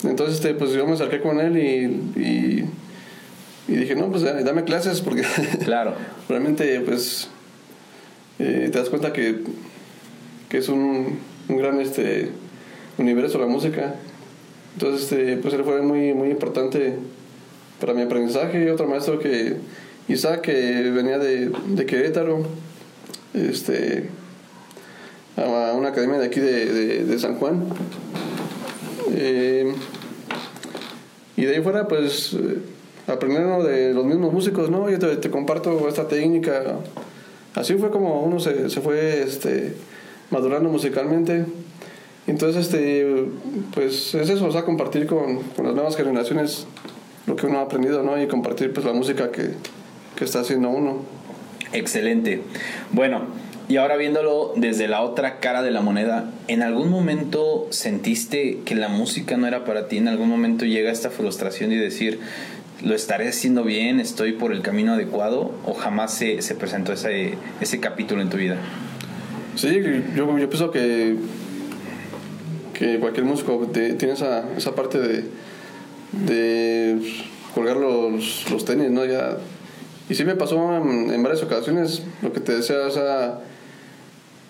[0.04, 2.70] Entonces, este, pues yo me acerqué con él y, y,
[3.66, 5.24] y dije, no, pues dame dame clases porque
[5.64, 5.94] Claro.
[6.28, 7.28] realmente, pues,
[8.38, 9.40] eh, te das cuenta que,
[10.48, 11.18] que es un,
[11.48, 12.30] un gran este,
[12.98, 13.96] universo la música.
[14.76, 16.96] Entonces, este, pues él fue muy, muy importante
[17.80, 18.62] para mi aprendizaje.
[18.62, 19.56] Y otro maestro que,
[20.06, 22.42] Isaac, que venía de, de Querétaro,
[23.32, 24.10] este,
[25.38, 27.64] a una academia de aquí de, de, San Juan.
[29.14, 29.72] Eh,
[31.38, 32.58] y de ahí fuera, pues, eh,
[33.06, 34.90] aprendiendo de los mismos músicos, ¿no?
[34.90, 36.80] Yo te, te comparto esta técnica.
[37.54, 39.74] Así fue como uno se, se fue este,
[40.30, 41.46] madurando musicalmente.
[42.26, 43.26] Entonces, este,
[43.72, 46.66] pues es eso, o sea, compartir con, con las nuevas generaciones
[47.26, 48.20] lo que uno ha aprendido, ¿no?
[48.20, 49.50] Y compartir pues la música que,
[50.16, 51.02] que está haciendo uno.
[51.72, 52.42] Excelente.
[52.92, 53.22] Bueno,
[53.68, 58.74] y ahora viéndolo desde la otra cara de la moneda, ¿en algún momento sentiste que
[58.76, 59.96] la música no era para ti?
[59.98, 62.20] ¿En algún momento llega esta frustración y decir,
[62.82, 65.52] lo estaré haciendo bien, estoy por el camino adecuado?
[65.64, 68.56] ¿O jamás se, se presentó ese, ese capítulo en tu vida?
[69.56, 69.80] Sí,
[70.14, 71.16] yo, yo pienso que,
[72.78, 75.24] que cualquier músico te- tiene esa, esa parte de,
[76.26, 76.98] de
[77.54, 79.04] colgar los, los tenis, ¿no?
[79.04, 79.38] Ya,
[80.08, 83.40] y sí me pasó en, en varias ocasiones lo que te decía, o sea,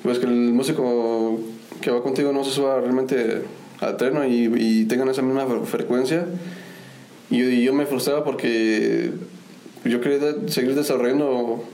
[0.02, 1.38] pues que el músico
[1.80, 3.42] que va contigo no se suba realmente
[3.80, 4.26] al tren ¿no?
[4.26, 6.26] y, y tengan esa misma fre- frecuencia.
[7.30, 9.10] Y, yo me frustraba porque
[9.84, 11.64] yo quería seguir desarrollando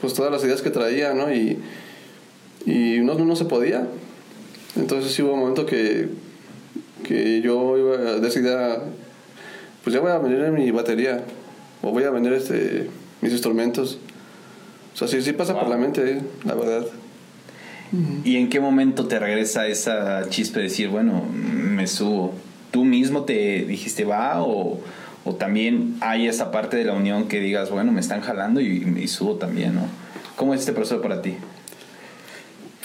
[0.00, 1.32] pues todas las ideas que traía, ¿no?
[1.34, 1.58] Y,
[2.66, 3.86] y no, no se podía.
[4.78, 6.08] Entonces sí hubo un momento que,
[7.04, 8.54] que yo iba a decidir,
[9.82, 11.24] pues ya voy a vender mi batería
[11.82, 12.88] o voy a vender este,
[13.20, 13.98] mis instrumentos.
[14.94, 15.72] O sea, sí, sí pasa por Wow.
[15.72, 16.86] la mente, eh, la verdad.
[18.24, 22.34] ¿Y en qué momento te regresa esa chispa de decir, bueno, me subo?
[22.70, 24.78] ¿Tú mismo te dijiste va o,
[25.24, 28.94] o también hay esa parte de la unión que digas, bueno, me están jalando y,
[29.02, 29.86] y subo también, ¿no?
[30.36, 31.36] ¿Cómo es este proceso para ti?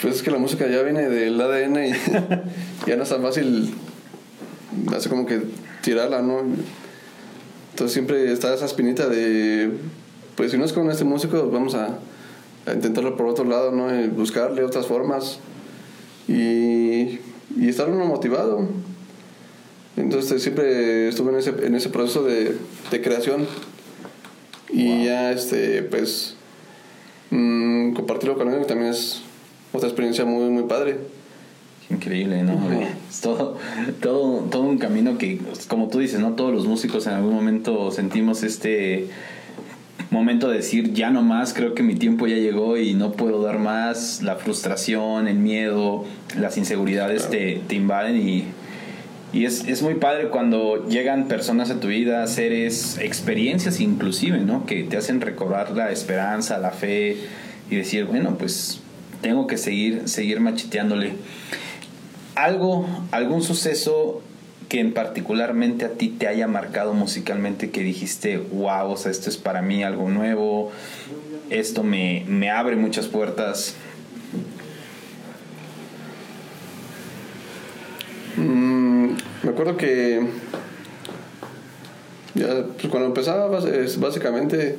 [0.04, 1.92] Pues es que la música ya viene del ADN y
[2.88, 3.74] ya no es tan fácil,
[4.94, 5.42] hace como que
[5.82, 6.42] tirarla, ¿no?
[7.72, 9.72] Entonces siempre está esa espinita de,
[10.36, 12.00] pues si no es con este músico, vamos a,
[12.66, 13.98] a intentarlo por otro lado, ¿no?
[13.98, 15.40] Y buscarle otras formas
[16.28, 17.20] y,
[17.58, 18.68] y estar uno motivado.
[19.96, 22.58] Entonces siempre estuve en ese, en ese proceso de,
[22.92, 23.48] de creación
[24.70, 26.36] y ya, este, pues,
[27.30, 29.24] mm, compartirlo con él también es
[29.74, 30.98] otra experiencia muy, muy padre.
[31.90, 32.54] Increíble, ¿no?
[33.10, 33.58] Es todo,
[34.02, 36.34] todo, todo un camino que, como tú dices, ¿no?
[36.34, 39.10] Todos los músicos en algún momento sentimos este
[40.10, 43.42] momento de decir, ya no más, creo que mi tiempo ya llegó y no puedo
[43.42, 44.22] dar más.
[44.22, 46.06] La frustración, el miedo,
[46.38, 48.46] las inseguridades te, te invaden y,
[49.34, 54.66] y es, es muy padre cuando llegan personas a tu vida, seres, experiencias inclusive, ¿no?
[54.68, 57.18] Que te hacen recobrar la esperanza, la fe
[57.72, 58.83] y decir, bueno, pues
[59.24, 61.14] tengo que seguir, seguir macheteándole.
[62.36, 64.22] Algo, algún suceso
[64.70, 69.30] que en particularmente a ti te haya marcado musicalmente que dijiste, wow, o sea, esto
[69.30, 70.72] es para mí algo nuevo,
[71.50, 73.76] esto me, me abre muchas puertas.
[78.36, 79.12] Mm,
[79.44, 80.28] me acuerdo que
[82.34, 84.76] pues cuando empezaba es básicamente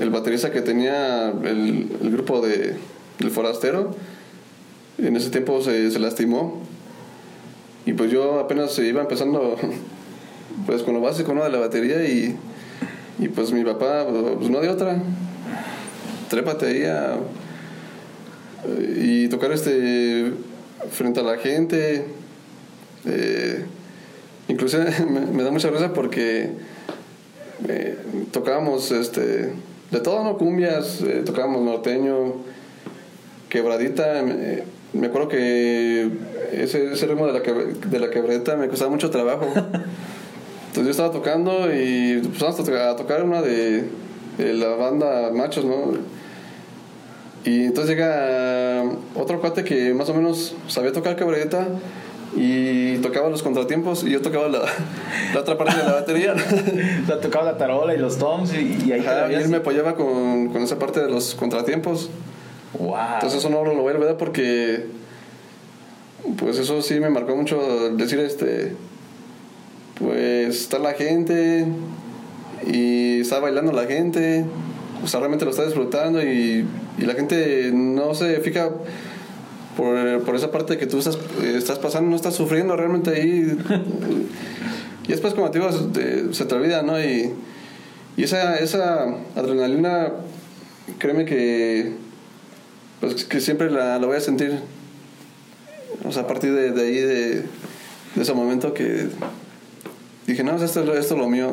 [0.00, 2.76] el baterista que tenía el grupo de
[3.18, 3.94] del forastero.
[4.98, 6.60] En ese tiempo se, se lastimó.
[7.86, 9.56] Y pues yo apenas iba empezando
[10.66, 11.44] pues con lo básico ¿no?
[11.44, 12.36] de la batería y,
[13.18, 15.00] y pues mi papá pues no de otra.
[16.28, 16.84] Trépate ahí
[18.96, 20.32] y tocar este
[20.90, 22.04] frente a la gente.
[23.06, 23.64] Eh,
[24.48, 26.50] inclusive me, me da mucha risa porque
[27.68, 27.96] eh,
[28.32, 29.52] tocábamos este
[29.90, 32.34] de todo no cumbias eh, tocábamos norteño
[33.48, 36.10] quebradita me, me acuerdo que
[36.52, 39.46] ese, ese ritmo de la, quebr- de la quebradita me costaba mucho trabajo
[40.68, 43.84] Entonces yo estaba tocando y empezamos a tocar, a tocar una de,
[44.36, 45.92] de la banda Machos, ¿no?
[47.44, 48.84] Y entonces llega
[49.14, 51.66] otro cuate que más o menos sabía tocar cabreta
[52.36, 54.60] y tocaba los contratiempos y yo tocaba la,
[55.34, 56.34] la otra parte de la batería.
[57.02, 59.56] O sea, tocaba la tarola y los toms y, y ahí Ajá, y él me
[59.58, 62.10] apoyaba con, con esa parte de los contratiempos.
[62.78, 62.96] Wow.
[63.14, 64.86] Entonces eso no lo voy a olvidar porque
[66.36, 68.74] pues eso sí me marcó mucho decir este
[69.98, 71.66] pues está la gente
[72.66, 74.44] y está bailando la gente
[75.02, 76.66] o sea realmente lo está disfrutando y,
[76.98, 78.70] y la gente no se fija
[79.78, 83.56] por, por esa parte que tú estás, estás pasando, no estás sufriendo realmente ahí.
[85.04, 87.00] y después, como te digo, se se te olvida, ¿no?
[87.00, 87.32] Y,
[88.16, 90.14] y esa, esa adrenalina,
[90.98, 91.92] créeme que,
[93.00, 94.58] pues, que siempre la, la voy a sentir.
[96.04, 97.34] O sea, a partir de, de ahí, de,
[98.14, 99.06] de ese momento que
[100.26, 101.52] dije, no, esto, es lo- esto es lo mío.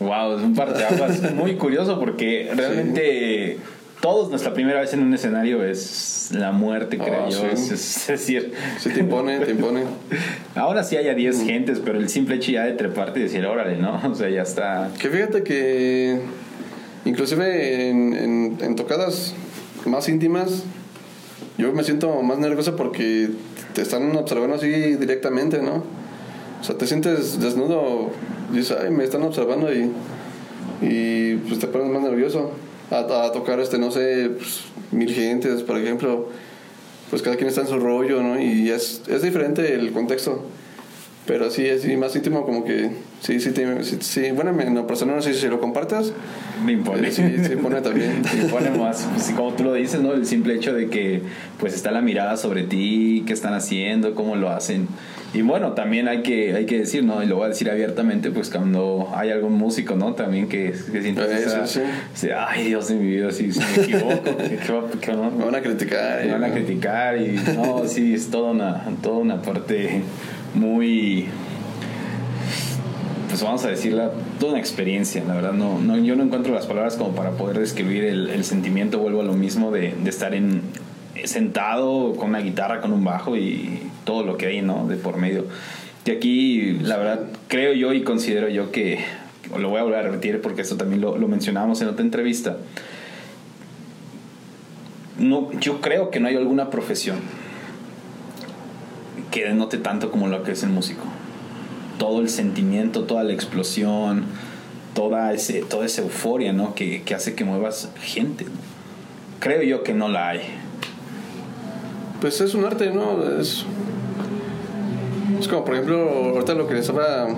[0.00, 3.58] Wow, es un parteaguas muy curioso porque realmente
[4.00, 7.38] todos nuestra primera vez en un escenario es la muerte, creo Ah, yo.
[7.40, 7.46] sí.
[7.52, 9.84] Es, es decir, Sí, te impone, te impone.
[10.54, 13.78] ahora sí haya 10 gentes, pero el simple hecho ya de treparte y decir, órale,
[13.78, 14.00] ¿no?
[14.10, 14.90] O sea, ya está.
[15.00, 16.18] Que fíjate que
[17.06, 19.34] inclusive en, en, en tocadas
[19.88, 20.64] más íntimas
[21.58, 23.30] yo me siento más nervioso porque
[23.74, 25.84] te están observando así directamente, ¿no?
[26.60, 28.10] O sea, te sientes desnudo,
[28.52, 29.90] dices, ay, me están observando y,
[30.82, 32.50] y pues te pones más nervioso
[32.90, 36.28] a, tocar, este, no sé, pues, mil gentes, por ejemplo,
[37.10, 38.40] pues cada quien está en su rollo, ¿no?
[38.40, 40.42] Y es, es diferente el contexto.
[41.26, 44.30] Pero sí, así más íntimo, como que sí, sí, te- sí, sí.
[44.32, 46.12] bueno, en lo personal, no sé si lo compartas,
[46.64, 47.08] Me impone.
[47.08, 48.22] eh, sí, sí impone también.
[48.36, 50.12] Me impone más, pues, como tú lo dices, ¿no?
[50.12, 51.22] El simple hecho de que
[51.58, 54.86] pues está la mirada sobre ti, qué están haciendo, cómo lo hacen.
[55.34, 57.22] Y bueno, también hay que, hay que decir, ¿no?
[57.22, 60.14] Y lo voy a decir abiertamente, pues cuando hay algún músico, ¿no?
[60.14, 61.66] También que, que sientes Eso, esa-
[62.14, 62.28] sí.
[62.34, 65.30] ay Dios de mi vida, si, si me equivoco, ¿qué, qué qué no?
[65.30, 66.24] Me van a criticar.
[66.24, 70.00] Me van a y- criticar y no, sí, es toda una, toda una parte
[70.54, 71.26] muy,
[73.36, 76.64] pues vamos a decirla, toda una experiencia, la verdad, no, no, yo no encuentro las
[76.64, 80.32] palabras como para poder describir el, el sentimiento, vuelvo a lo mismo de, de estar
[80.32, 80.62] en
[81.22, 84.88] sentado con una guitarra, con un bajo y todo lo que hay, ¿no?
[84.88, 85.44] De por medio.
[86.06, 89.04] Y aquí, la verdad, creo yo y considero yo que,
[89.54, 92.56] lo voy a volver a repetir porque esto también lo, lo mencionábamos en otra entrevista,
[95.18, 97.18] no, yo creo que no hay alguna profesión
[99.30, 101.04] que denote tanto como lo que es el músico.
[101.98, 104.24] Todo el sentimiento, toda la explosión,
[104.94, 106.74] toda, ese, toda esa euforia ¿no?
[106.74, 108.46] que, que hace que muevas gente.
[109.40, 110.40] Creo yo que no la hay.
[112.20, 113.22] Pues es un arte, ¿no?
[113.38, 113.66] Es,
[115.48, 115.98] como, por ejemplo,
[116.32, 117.28] ahorita lo que le estaba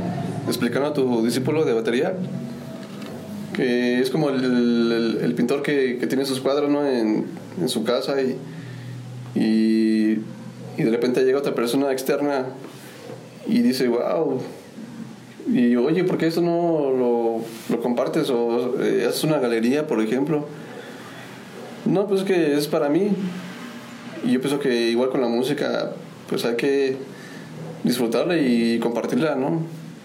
[0.47, 2.14] explicando a tu discípulo de batería,
[3.55, 6.87] que es como el, pintor que, tiene sus cuadros, ¿no?
[6.87, 7.27] En,
[7.61, 8.38] en su casa y,
[9.35, 12.47] y de repente llega otra persona externa
[13.49, 14.41] y dice, wow.
[15.51, 17.41] Y oye, ¿por qué esto no lo,
[17.75, 20.47] lo compartes o eh, haces una galería, por ejemplo?
[21.87, 23.09] No, pues es que es para mí.
[24.25, 25.93] Y yo pienso que igual con la música,
[26.29, 26.97] pues hay que
[27.83, 29.63] disfrutarla y compartirla, ¿no?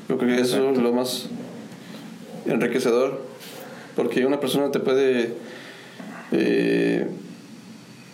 [0.08, 1.28] Yo creo que eso es lo más
[2.46, 3.22] enriquecedor,
[3.96, 5.34] porque una persona te puede
[6.32, 7.08] eh,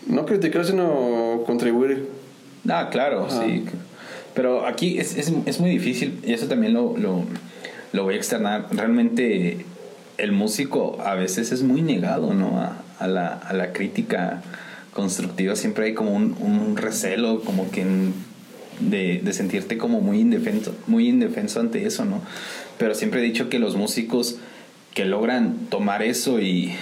[0.07, 2.07] no criticar, sino contribuir.
[2.67, 3.43] Ah, claro, Ajá.
[3.43, 3.65] sí.
[4.33, 8.67] Pero aquí es, es, es muy difícil, y eso también lo, lo, voy a externar.
[8.71, 9.65] Realmente
[10.17, 12.61] el músico a veces es muy negado, ¿no?
[12.99, 14.41] A, la, a la crítica
[14.93, 15.55] constructiva.
[15.55, 17.85] Siempre hay como un, un recelo, como que
[18.79, 22.21] de, de sentirte como muy indefenso, muy indefenso ante eso, ¿no?
[22.77, 24.37] Pero siempre he dicho que los músicos
[24.93, 26.73] que logran tomar eso y,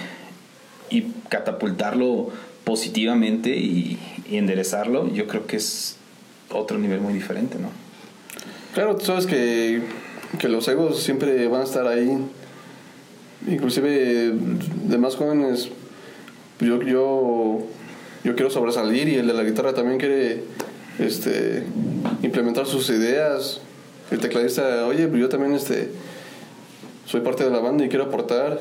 [0.90, 2.30] y catapultarlo
[2.64, 3.98] positivamente y
[4.30, 5.97] enderezarlo, yo creo que es
[6.50, 7.70] otro nivel muy diferente, ¿no?
[8.74, 9.82] Claro, tú sabes que,
[10.38, 12.18] que los egos siempre van a estar ahí.
[13.46, 14.32] Inclusive
[14.84, 15.70] de más jóvenes,
[16.60, 17.58] yo, yo,
[18.24, 20.42] yo quiero sobresalir y el de la guitarra también quiere
[20.98, 21.64] este,
[22.22, 23.60] implementar sus ideas.
[24.10, 25.90] El tecladista, oye, pero yo también este,
[27.06, 28.58] soy parte de la banda y quiero aportar.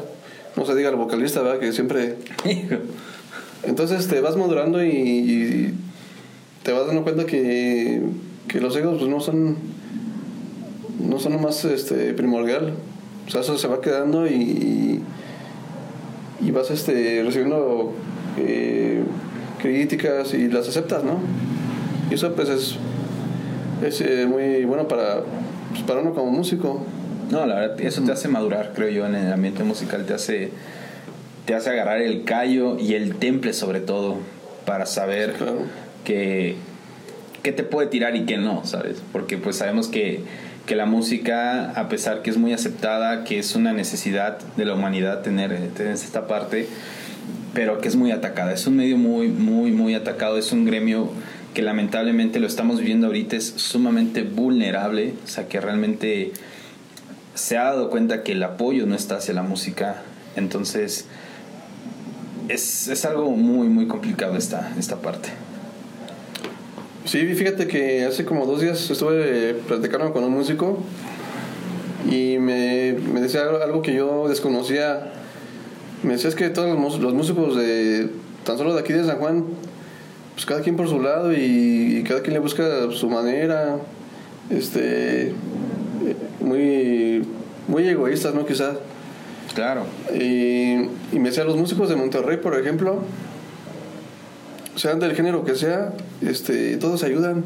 [0.56, 1.60] No se diga el vocalista, ¿verdad?
[1.60, 2.18] Que siempre...
[3.64, 5.74] Entonces te vas madurando y, y
[6.68, 8.02] te vas dando cuenta que,
[8.50, 9.56] que los egos pues, no son
[11.00, 12.74] no son lo más este, primordial.
[13.26, 15.02] O sea, eso se va quedando y,
[16.42, 17.94] y vas este, recibiendo
[18.38, 19.02] eh,
[19.62, 21.20] críticas y las aceptas, ¿no?
[22.12, 22.76] Y eso pues es,
[23.82, 25.22] es eh, muy bueno para,
[25.70, 26.84] pues, para uno como músico.
[27.32, 30.06] No, la verdad, eso te hace madurar, creo yo, en el ambiente musical.
[30.06, 30.52] Te hace,
[31.46, 34.18] te hace agarrar el callo y el temple, sobre todo,
[34.66, 35.87] para saber Claro.
[36.08, 36.56] Que
[37.44, 39.02] qué te puede tirar y qué no, ¿sabes?
[39.12, 40.22] Porque pues sabemos que,
[40.66, 44.74] que la música, a pesar que es muy aceptada, que es una necesidad de la
[44.74, 46.70] humanidad tener, tener esta parte,
[47.54, 48.54] pero que es muy atacada.
[48.54, 50.38] Es un medio muy, muy, muy atacado.
[50.38, 51.10] Es un gremio
[51.54, 55.14] que lamentablemente lo estamos viviendo ahorita, es sumamente vulnerable.
[55.26, 56.32] O sea, que realmente
[57.34, 60.04] se ha dado cuenta que el apoyo no está hacia la música.
[60.38, 61.06] Entonces,
[62.48, 65.47] es, es algo muy, muy complicado esta, esta parte.
[67.08, 70.80] Sí, fíjate que hace como dos días estuve platicando con un músico
[72.12, 75.14] y me, me decía algo, algo que yo desconocía.
[76.04, 78.10] Me decía es que todos los, los músicos de
[78.44, 79.46] tan solo de aquí de San Juan,
[80.34, 83.78] pues cada quien por su lado y, y cada quien le busca su manera,
[84.50, 85.32] este,
[86.42, 87.26] muy,
[87.70, 88.46] muy egoístas, ¿no?
[88.46, 88.80] Quizás.
[89.56, 89.86] Claro.
[90.14, 90.74] Y,
[91.14, 93.00] y me decía, los músicos de Monterrey, por ejemplo,
[94.78, 97.44] sean del género que sea, este, todos ayudan.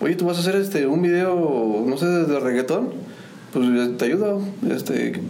[0.00, 2.90] Oye, tú vas a hacer este un video, no sé, de reggaetón,
[3.52, 5.20] pues te ayudo, este,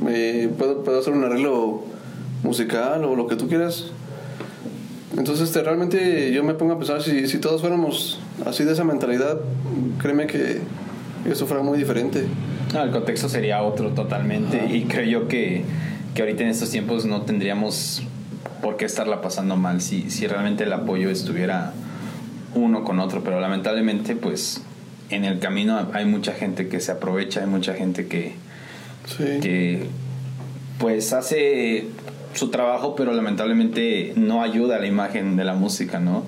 [0.00, 1.82] me, puedo, puedo hacer un arreglo
[2.42, 3.90] musical o lo que tú quieras.
[5.16, 8.84] Entonces, este, realmente yo me pongo a pensar, si, si todos fuéramos así de esa
[8.84, 9.38] mentalidad,
[10.00, 10.60] créeme que
[11.28, 12.24] eso fuera muy diferente.
[12.72, 14.64] No, el contexto sería otro totalmente.
[14.72, 15.64] Y creo yo que,
[16.14, 18.02] que ahorita en estos tiempos no tendríamos
[18.62, 21.72] por qué estarla pasando mal si, si realmente el apoyo estuviera
[22.54, 23.22] uno con otro.
[23.24, 24.62] Pero lamentablemente, pues
[25.10, 28.34] en el camino hay mucha gente que se aprovecha, hay mucha gente que,
[29.06, 29.24] Sí.
[29.40, 29.86] que
[30.78, 31.86] pues hace
[32.34, 36.24] su trabajo, pero lamentablemente no ayuda a la imagen de la música, ¿no?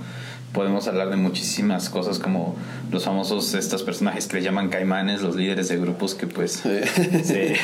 [0.53, 2.57] Podemos hablar de muchísimas cosas como
[2.91, 7.23] los famosos, estos personajes que le llaman caimanes, los líderes de grupos que pues Sí.
[7.25, 7.57] se,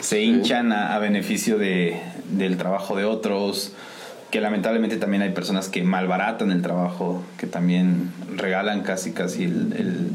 [0.00, 2.00] se hinchan a, a beneficio de,
[2.30, 3.72] del trabajo de otros,
[4.30, 9.72] que lamentablemente también hay personas que malbaratan el trabajo, que también regalan casi casi el,
[9.76, 10.10] el-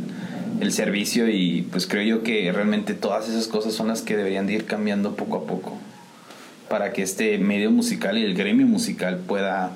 [0.62, 4.46] el servicio y pues creo yo que realmente todas esas cosas son las que deberían
[4.46, 5.76] de ir cambiando poco a poco
[6.70, 9.76] para que este medio musical y el gremio musical pueda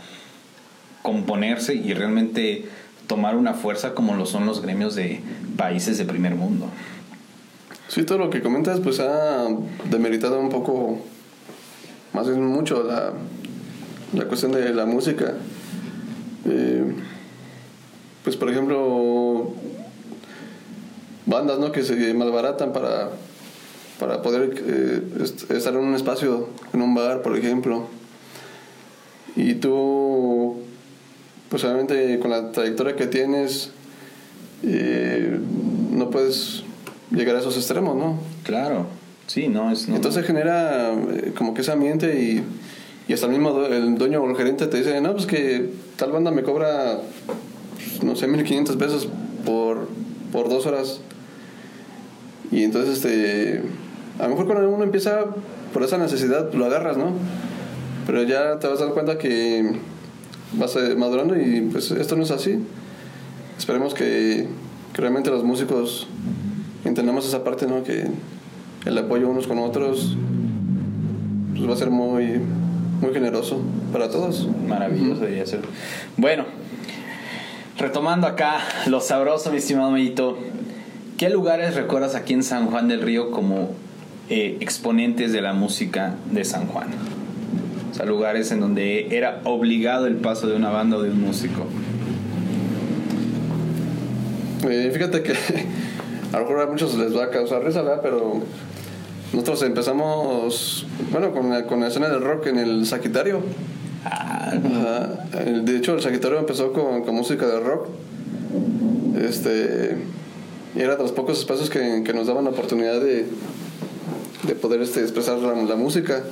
[1.05, 2.65] componerse y realmente
[3.07, 5.21] tomar una fuerza como lo son los gremios de
[5.55, 6.65] países de primer mundo.
[7.87, 9.45] Sí, todo lo que comentas pues ha
[9.91, 10.97] demeritado un poco,
[12.13, 13.13] más bien mucho, la,
[14.13, 15.35] la cuestión de la música.
[16.47, 16.83] Eh,
[18.23, 19.53] pues por ejemplo,
[21.27, 21.71] bandas ¿no?
[21.71, 23.11] que se malbaratan para,
[23.99, 27.85] para poder eh, est- estar en un espacio, en un bar, por ejemplo.
[29.35, 30.55] Y tú,
[31.49, 33.71] pues obviamente con la trayectoria que tienes,
[34.63, 35.39] eh,
[35.91, 36.63] no puedes
[37.11, 38.17] llegar a esos extremos, ¿no?
[38.43, 38.87] Claro,
[39.27, 39.87] sí, no es...
[39.87, 42.43] no- Entonces genera eh, como que ese ambiente y,
[43.07, 46.11] y hasta el mismo el dueño o el gerente te dice, no, pues que tal
[46.11, 46.99] banda me cobra,
[47.75, 49.07] pues, no sé, 1500 pesos
[49.45, 49.87] por,
[50.31, 50.99] por dos horas.
[52.51, 53.61] Y entonces, este,
[54.19, 55.25] a lo mejor cuando uno empieza
[55.73, 57.11] por esa necesidad, lo agarras, ¿no?
[58.05, 59.77] Pero ya te vas a dar cuenta que
[60.53, 62.59] vas eh, madurando y pues esto no es así.
[63.57, 64.47] Esperemos que,
[64.93, 66.07] que realmente los músicos
[66.83, 67.83] entendamos esa parte, ¿no?
[67.83, 68.07] Que
[68.85, 70.15] el apoyo unos con otros
[71.55, 72.39] pues, va a ser muy,
[73.01, 74.47] muy generoso para todos.
[74.67, 75.61] Maravilloso debería ser.
[76.17, 76.45] Bueno,
[77.77, 80.37] retomando acá lo sabroso, mi estimado Mellito,
[81.17, 83.71] ¿qué lugares recuerdas aquí en San Juan del Río como
[84.29, 86.89] eh, exponentes de la música de San Juan?
[87.95, 91.21] O sea, lugares en donde era obligado el paso de una banda o de un
[91.21, 91.65] músico.
[94.69, 95.31] Eh, fíjate que
[96.33, 98.01] a lo mejor a muchos les va a causar risa, ¿verdad?
[98.03, 98.41] Pero
[99.31, 103.39] nosotros empezamos, bueno, con la, con la escena del rock en el Sagitario.
[104.03, 104.51] Ah,
[105.63, 107.87] De hecho, el Sagitario empezó con, con música de rock.
[109.25, 109.95] Este,
[110.75, 113.25] y era de los pocos espacios que, que nos daban la oportunidad de,
[114.43, 116.23] de poder este, expresar la, la música.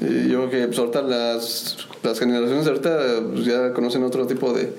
[0.00, 2.98] Y yo creo que pues, ahorita las, las generaciones de ahorita
[3.32, 4.72] pues, ya conocen otro tipo de,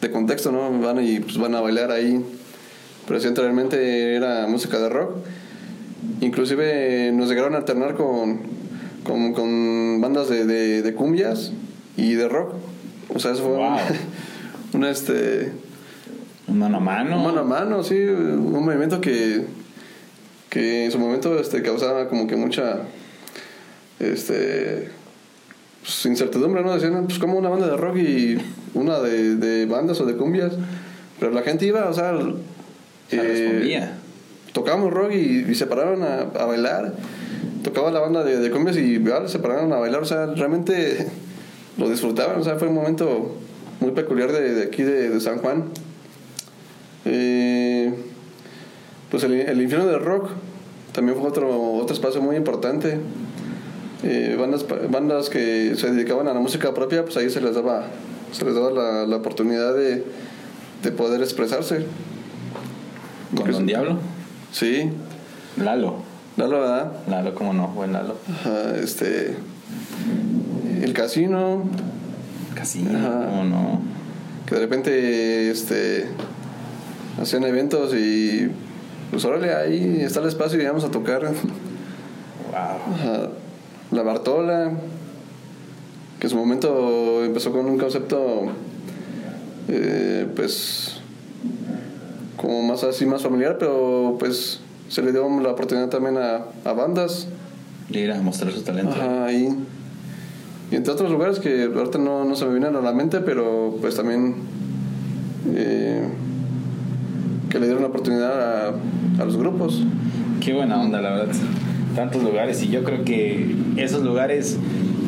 [0.00, 0.78] de contexto, ¿no?
[0.80, 2.24] Van y pues, van a bailar ahí.
[3.06, 5.16] Pero sí, anteriormente era música de rock.
[6.20, 8.40] Inclusive nos llegaron a alternar con,
[9.04, 11.52] con, con bandas de, de, de cumbias
[11.96, 12.54] y de rock.
[13.14, 13.76] O sea, eso fue Wow.
[13.76, 13.78] un,
[14.82, 15.52] un, este,
[16.48, 17.16] un mano a mano.
[17.18, 19.44] un mano a mano, sí, un movimiento que,
[20.50, 22.80] que en su momento este, causaba como que mucha
[24.12, 24.90] este,
[25.82, 26.74] pues, incertidumbre, ¿no?
[26.74, 28.38] Decían, pues como una banda de rock y
[28.74, 30.54] una de, de bandas o de cumbias.
[31.20, 32.18] Pero la gente iba, o sea...
[33.08, 33.98] Se eh, respondía.
[34.52, 36.94] tocábamos rock y, y se pararon a, a bailar.
[37.62, 40.02] Tocaba la banda de, de cumbias y se pararon a bailar.
[40.02, 41.06] O sea, realmente
[41.78, 42.40] lo disfrutaban.
[42.40, 43.36] O sea, fue un momento
[43.80, 45.64] muy peculiar de, de aquí de, de San Juan.
[47.04, 47.92] Eh,
[49.10, 50.30] pues el, el infierno del rock
[50.92, 52.98] también fue otro, otro espacio muy importante.
[54.06, 57.84] Eh, bandas, bandas que se dedicaban a la música propia, pues ahí se les daba,
[58.32, 60.04] se les daba la, la oportunidad de,
[60.82, 61.86] de poder expresarse.
[63.34, 63.98] Con Don Diablo.
[64.52, 64.90] Sí,
[65.56, 65.96] Lalo.
[66.36, 66.92] Lalo, ¿verdad?
[67.08, 68.16] Lalo, cómo no, buen Lalo.
[68.28, 69.36] Ajá, este.
[70.82, 71.64] El casino,
[72.54, 73.26] Casi, Ajá.
[73.30, 73.80] cómo no.
[74.46, 76.06] que de repente este,
[77.20, 78.50] hacían eventos y.
[79.10, 81.22] Pues órale, ahí está el espacio y vamos a tocar.
[81.22, 82.94] Wow.
[82.94, 83.28] Ajá.
[83.94, 84.72] La Bartola,
[86.18, 88.46] que en su momento empezó con un concepto,
[89.68, 90.96] eh, pues,
[92.36, 96.72] como más así, más familiar, pero pues se le dio la oportunidad también a, a
[96.72, 97.28] bandas.
[97.88, 98.92] De ir a mostrar su talento.
[98.92, 99.54] Ajá, ahí.
[100.70, 103.76] Y entre otros lugares que ahorita no, no se me vienen a la mente, pero
[103.80, 104.34] pues también
[105.54, 106.02] eh,
[107.48, 108.74] que le dieron la oportunidad a,
[109.20, 109.84] a los grupos.
[110.40, 111.34] Qué buena onda, la verdad.
[111.94, 114.58] Tantos lugares y yo creo que esos lugares,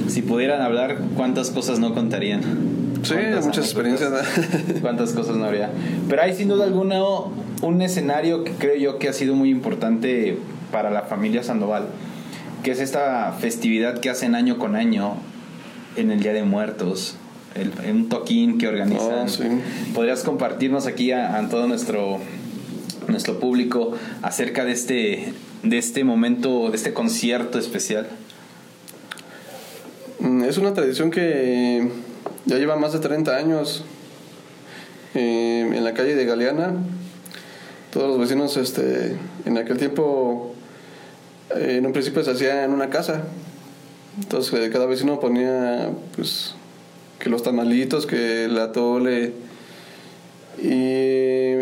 [0.09, 2.43] si pudieran hablar, cuántas cosas no contarían.
[3.03, 4.11] Sí, muchas experiencias.
[4.80, 5.70] Cuántas cosas no habría.
[6.09, 7.01] Pero hay sin duda alguna
[7.62, 10.39] un escenario que creo yo que ha sido muy importante
[10.72, 11.87] para la familia Sandoval,
[12.62, 15.14] que es esta festividad que hacen año con año
[15.97, 17.16] en el Día de Muertos.
[17.55, 19.24] El, un toquín que organizan.
[19.24, 19.45] Oh, sí.
[19.95, 22.18] ¿Podrías compartirnos aquí a, a todo nuestro,
[23.09, 25.32] nuestro público acerca de este,
[25.69, 28.07] de este momento, de este concierto especial?
[30.21, 31.89] Mm, Es una tradición que
[32.45, 33.85] ya lleva más de 30 años
[35.14, 36.75] eh, en la calle de Galeana.
[37.93, 40.55] Todos los vecinos este, en aquel tiempo,
[41.55, 43.25] eh, en un principio se hacía en una casa.
[44.19, 46.55] Entonces eh, cada vecino ponía pues
[47.19, 49.33] que los tamalitos, que el atole.
[50.62, 51.57] Y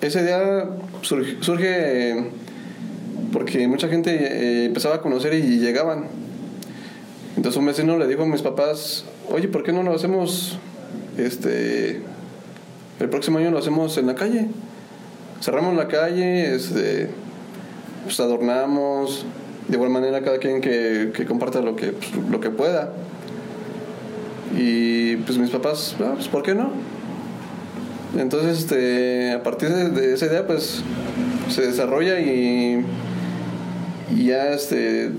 [0.00, 0.68] ese día
[1.02, 2.24] surge,
[3.36, 6.06] porque mucha gente eh, empezaba a conocer y llegaban.
[7.36, 10.58] Entonces un vecino le dijo a mis papás, oye, ¿por qué no lo hacemos,
[11.18, 12.00] este,
[12.98, 14.48] el próximo año lo hacemos en la calle?
[15.42, 17.10] Cerramos la calle, este,
[18.04, 19.26] pues adornamos,
[19.68, 22.94] de igual manera cada quien que, comparta lo que, pues, lo que pueda.
[24.56, 26.70] Y pues mis papás, ah, pues ¿por qué no?
[28.16, 30.82] Entonces, este, a partir de, de esa idea, pues
[31.50, 32.82] se desarrolla y,
[34.14, 35.10] y ya, este,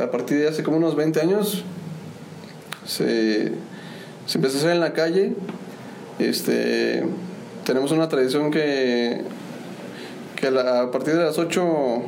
[0.00, 1.64] a partir de hace como unos 20 años,
[2.86, 3.52] se,
[4.26, 5.34] se empezó a hacer en la calle.
[6.18, 7.04] Este,
[7.64, 9.22] tenemos una tradición que,
[10.36, 12.02] que a, partir de las 8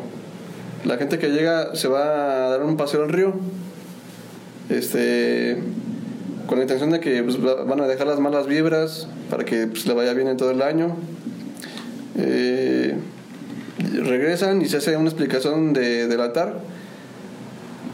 [0.84, 3.34] la gente que llega se va a dar un paseo al río.
[4.68, 5.58] Este,
[6.46, 9.66] con la intención de que pues, va- van a dejar las malas vibras para que
[9.66, 10.96] pues, le vaya bien en todo el año.
[12.16, 12.96] Eh,
[13.80, 16.60] regresan y se hace una explicación de, del altar.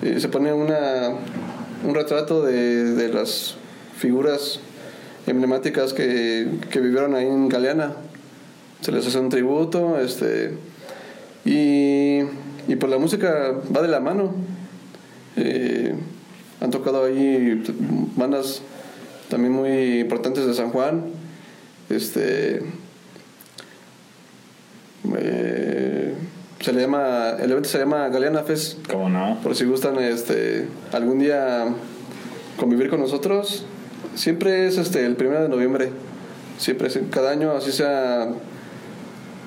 [0.03, 1.11] Eh, se pone una,
[1.85, 3.57] un retrato de, de las
[3.97, 4.61] figuras
[5.27, 7.95] emblemáticas que, que vivieron ahí en Galeana.
[8.81, 10.53] Se les hace un tributo, este,
[11.45, 12.21] y,
[12.69, 14.35] y pues la música va de la mano.
[15.37, 15.95] Eh,
[16.61, 17.63] han tocado ahí
[18.17, 18.63] bandas
[19.29, 21.05] también muy importantes de San Juan.
[21.89, 22.63] Este,
[25.19, 25.76] eh,
[26.67, 28.85] se le llama, el evento se llama Galeana Fest.
[28.91, 29.39] ¿Cómo no?
[29.41, 31.65] Por si gustan este, algún día
[32.57, 33.65] convivir con nosotros,
[34.17, 35.93] siempre es este, el primero de noviembre.
[36.59, 38.31] Siempre, cada año, así sea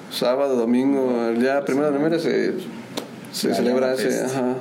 [0.10, 2.54] sábado, domingo, el día primero de noviembre se,
[3.34, 4.24] se celebra ese.
[4.24, 4.56] Ajá.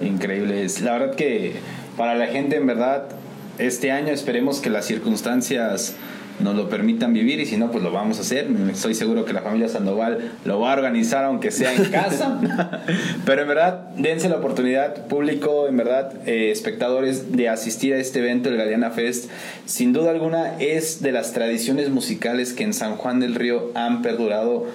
[0.00, 0.66] Increíble.
[0.82, 1.52] La verdad que
[1.96, 3.10] para la gente, en verdad,
[3.58, 5.94] este año esperemos que las circunstancias
[6.40, 8.48] nos lo permitan vivir y si no, pues lo vamos a hacer.
[8.70, 12.40] Estoy seguro que la familia Sandoval lo va a organizar aunque sea en casa.
[13.24, 18.20] Pero en verdad, dense la oportunidad, público, en verdad, eh, espectadores, de asistir a este
[18.20, 19.30] evento, el Galeana Fest.
[19.66, 24.02] Sin duda alguna es de las tradiciones musicales que en San Juan del Río han
[24.02, 24.66] perdurado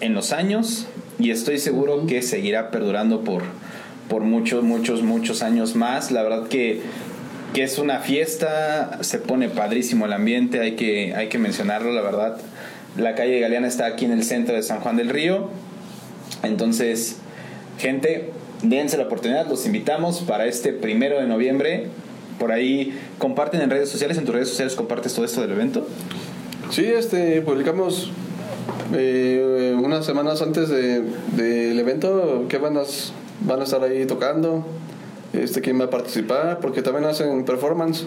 [0.00, 0.86] en los años
[1.18, 3.42] y estoy seguro que seguirá perdurando por,
[4.08, 6.10] por muchos, muchos, muchos años más.
[6.10, 6.82] La verdad que,
[7.54, 12.02] que es una fiesta, se pone padrísimo el ambiente, hay que, hay que mencionarlo, la
[12.02, 12.36] verdad.
[12.96, 15.48] La calle Galeana está aquí en el centro de San Juan del Río.
[16.42, 17.16] Entonces,
[17.78, 18.30] gente,
[18.62, 21.86] dense la oportunidad, los invitamos para este primero de noviembre.
[22.38, 25.86] Por ahí comparten en redes sociales, en tus redes sociales compartes todo esto del evento.
[26.70, 28.10] Sí, este, publicamos
[28.94, 31.02] Eh, unas semanas antes de-
[31.36, 34.64] del evento, ¿qué bandas van a estar ahí tocando?
[35.36, 36.60] Este, ¿Quién va a participar?
[36.60, 38.04] Porque también hacen performance.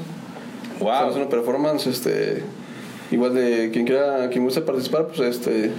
[0.73, 2.43] Estamos haciendo performance, este,
[3.11, 5.71] igual de quien quiera, quien guste participar, pues este,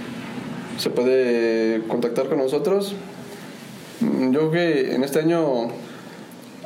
[0.77, 2.93] se puede contactar con nosotros.
[3.99, 5.65] Mm, Yo creo que en este año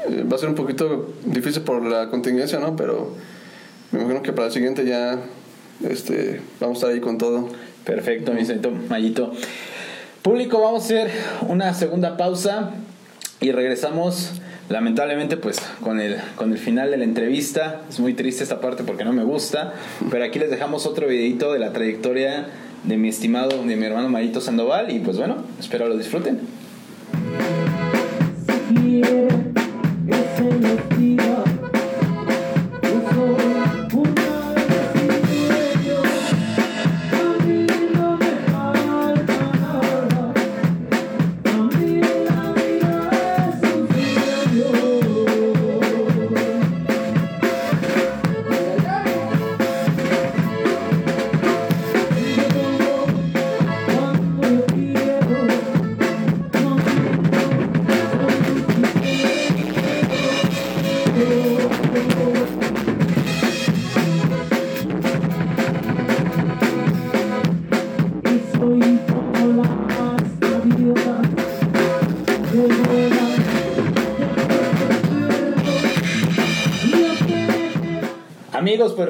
[0.07, 2.75] eh, va a ser un poquito difícil por la contingencia, ¿no?
[2.75, 3.13] Pero
[3.91, 5.17] me imagino que para el siguiente ya
[5.89, 7.47] este, vamos a estar ahí con todo.
[7.85, 9.31] Perfecto, mi señorito Mayito.
[10.21, 11.11] Público, vamos a hacer
[11.47, 12.71] una segunda pausa
[13.39, 14.41] y regresamos.
[14.69, 17.81] Lamentablemente, pues con el, con el final de la entrevista.
[17.89, 19.73] Es muy triste esta parte porque no me gusta.
[20.09, 22.47] Pero aquí les dejamos otro videito de la trayectoria
[22.83, 24.91] de mi estimado, de mi hermano Mayito Sandoval.
[24.91, 26.39] Y pues bueno, espero lo disfruten.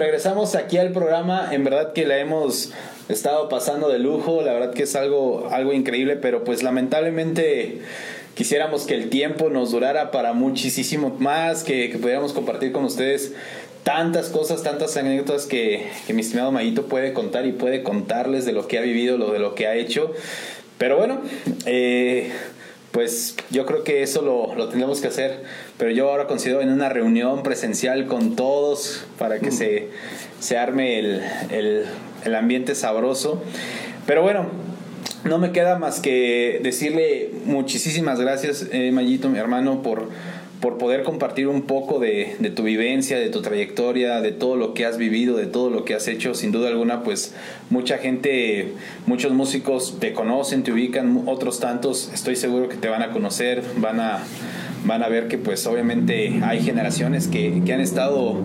[0.06, 1.50] Regresamos aquí al programa.
[1.52, 2.72] En verdad que la hemos
[3.10, 4.44] estado pasando de lujo.
[4.44, 7.82] La verdad que es algo, algo increíble, pero pues lamentablemente
[8.36, 13.34] quisiéramos que el tiempo nos durara para muchísimo más, que, que pudiéramos compartir con ustedes
[13.82, 18.54] tantas cosas, tantas anécdotas que, que mi estimado Mayito puede contar y puede contarles de
[18.54, 20.14] lo que ha vivido, lo de lo que ha hecho.
[20.78, 21.20] Pero bueno,
[21.66, 22.32] eh,
[22.96, 25.44] pues yo creo que eso lo, lo tendremos que hacer.
[25.78, 29.90] Pero yo ahora considero en una reunión presencial con todos para que se,
[30.40, 31.22] se arme el,
[31.52, 31.86] el,
[32.24, 33.44] el ambiente sabroso.
[34.08, 34.46] Pero bueno,
[35.26, 40.08] no me queda más que decirle muchísimas gracias, eh, Mayito, mi hermano, por,
[40.62, 44.86] por poder compartir un poco de, tu vivencia, de tu trayectoria, de todo lo que
[44.86, 46.34] has vivido, de todo lo que has hecho.
[46.34, 47.34] Sin duda alguna, pues
[47.70, 48.74] mucha gente,
[49.06, 53.64] muchos músicos te conocen, te ubican, otros tantos estoy seguro que te van a conocer,
[53.78, 54.20] van a,
[54.86, 58.42] van a ver que pues obviamente hay generaciones que, que han estado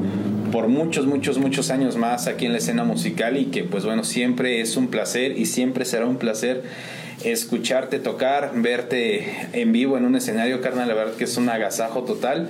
[0.51, 4.05] por muchos, muchos, muchos años más aquí en la escena musical y que pues bueno,
[4.05, 6.65] siempre es un placer y siempre será un placer
[7.25, 12.03] escucharte tocar, verte en vivo en un escenario, carnal, la verdad que es un agasajo
[12.03, 12.49] total.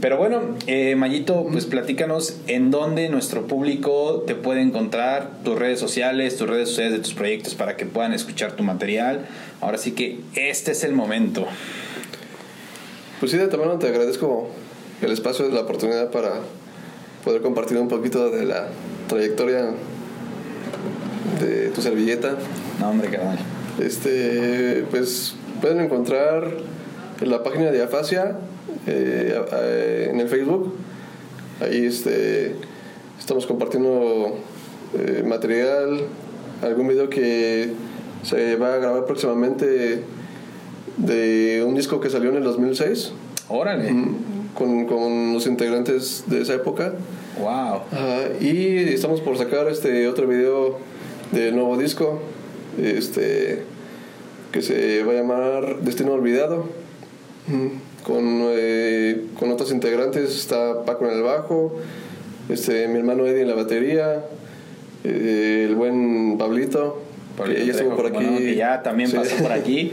[0.00, 5.80] Pero bueno, eh, Mayito, pues platícanos en dónde nuestro público te puede encontrar, tus redes
[5.80, 9.26] sociales, tus redes sociales de tus proyectos para que puedan escuchar tu material.
[9.60, 11.46] Ahora sí que este es el momento.
[13.18, 14.50] Pues sí, de también te agradezco
[15.02, 16.34] el espacio la oportunidad para
[17.24, 18.68] poder compartir un poquito de la
[19.08, 19.70] trayectoria
[21.40, 22.36] de tu servilleta.
[22.80, 23.38] No, hombre, carnal.
[23.80, 26.48] Este, pues pueden encontrar
[27.20, 28.36] en la página de Afasia
[28.86, 30.74] eh, en el Facebook.
[31.60, 32.54] Ahí este,
[33.18, 34.36] estamos compartiendo
[34.98, 36.00] eh, material,
[36.62, 37.72] algún video que
[38.22, 40.02] se va a grabar próximamente
[40.96, 43.12] de un disco que salió en el 2006.
[43.48, 43.94] Órale.
[44.54, 46.94] Con, con los integrantes de esa época.
[47.38, 47.82] Wow.
[47.92, 50.78] Ajá, y estamos por sacar este otro video
[51.30, 52.20] del nuevo disco
[52.82, 53.62] este
[54.52, 56.66] que se va a llamar Destino Olvidado
[58.04, 61.76] con, eh, con otros integrantes está Paco en el bajo
[62.48, 64.24] este mi hermano Eddie en la batería
[65.04, 67.02] eh, el buen Pablito,
[67.36, 69.16] Pablito que ya estuvo por aquí bueno, que ya también Sí.
[69.16, 69.92] pasó por aquí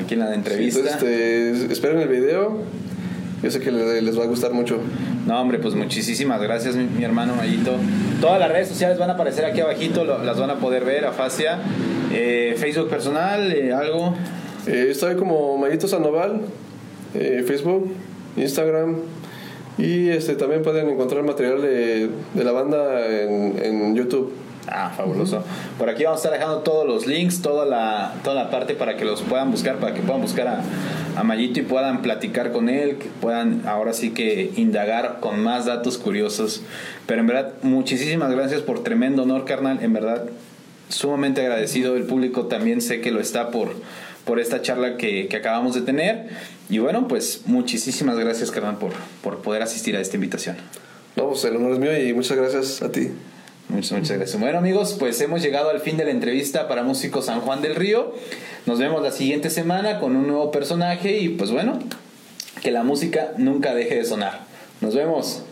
[0.00, 2.58] aquí en la entrevista entonces este, esperen el video
[3.42, 4.78] yo sé que les, va a gustar mucho
[5.26, 7.72] No, hombre, pues muchísimas gracias, mi, mi hermano Mayito.
[8.20, 11.04] Todas las redes sociales van a aparecer aquí abajito, lo- las van a poder ver,
[11.06, 11.58] Afasia.
[12.14, 14.14] Eh, Facebook personal, eh, algo.
[14.66, 16.40] Eh, estoy como Mayito Sandoval,
[17.14, 17.92] eh, Facebook,
[18.36, 18.96] Instagram
[19.76, 24.32] y este también pueden encontrar material de, de la banda en, en YouTube.
[24.66, 25.42] Ah, fabuloso.
[25.78, 28.96] Por aquí vamos a estar dejando todos los links, toda la, toda la parte para
[28.96, 30.62] que los puedan buscar, para que puedan buscar a,
[31.16, 35.66] a Mayito y puedan platicar con él, que puedan ahora sí que indagar con más
[35.66, 36.62] datos curiosos.
[37.06, 39.80] Pero en verdad, muchísimas gracias por tremendo honor, carnal.
[39.82, 40.24] En verdad,
[40.88, 41.96] sumamente agradecido.
[41.96, 43.74] El público también sé que lo está por,
[44.24, 46.28] por esta charla que, que acabamos de tener.
[46.68, 50.56] Y bueno, pues muchísimas gracias, carnal, por, por poder asistir a esta invitación.
[51.16, 53.10] No, pues el honor es mío y muchas gracias a ti.
[53.68, 54.40] Muchas, muchas gracias.
[54.40, 57.74] Bueno amigos, pues hemos llegado al fin de la entrevista para Músicos San Juan del
[57.74, 58.14] Río.
[58.66, 61.78] Nos vemos la siguiente semana con un nuevo personaje y pues bueno,
[62.62, 64.40] que la música nunca deje de sonar.
[64.80, 65.44] Nos vemos.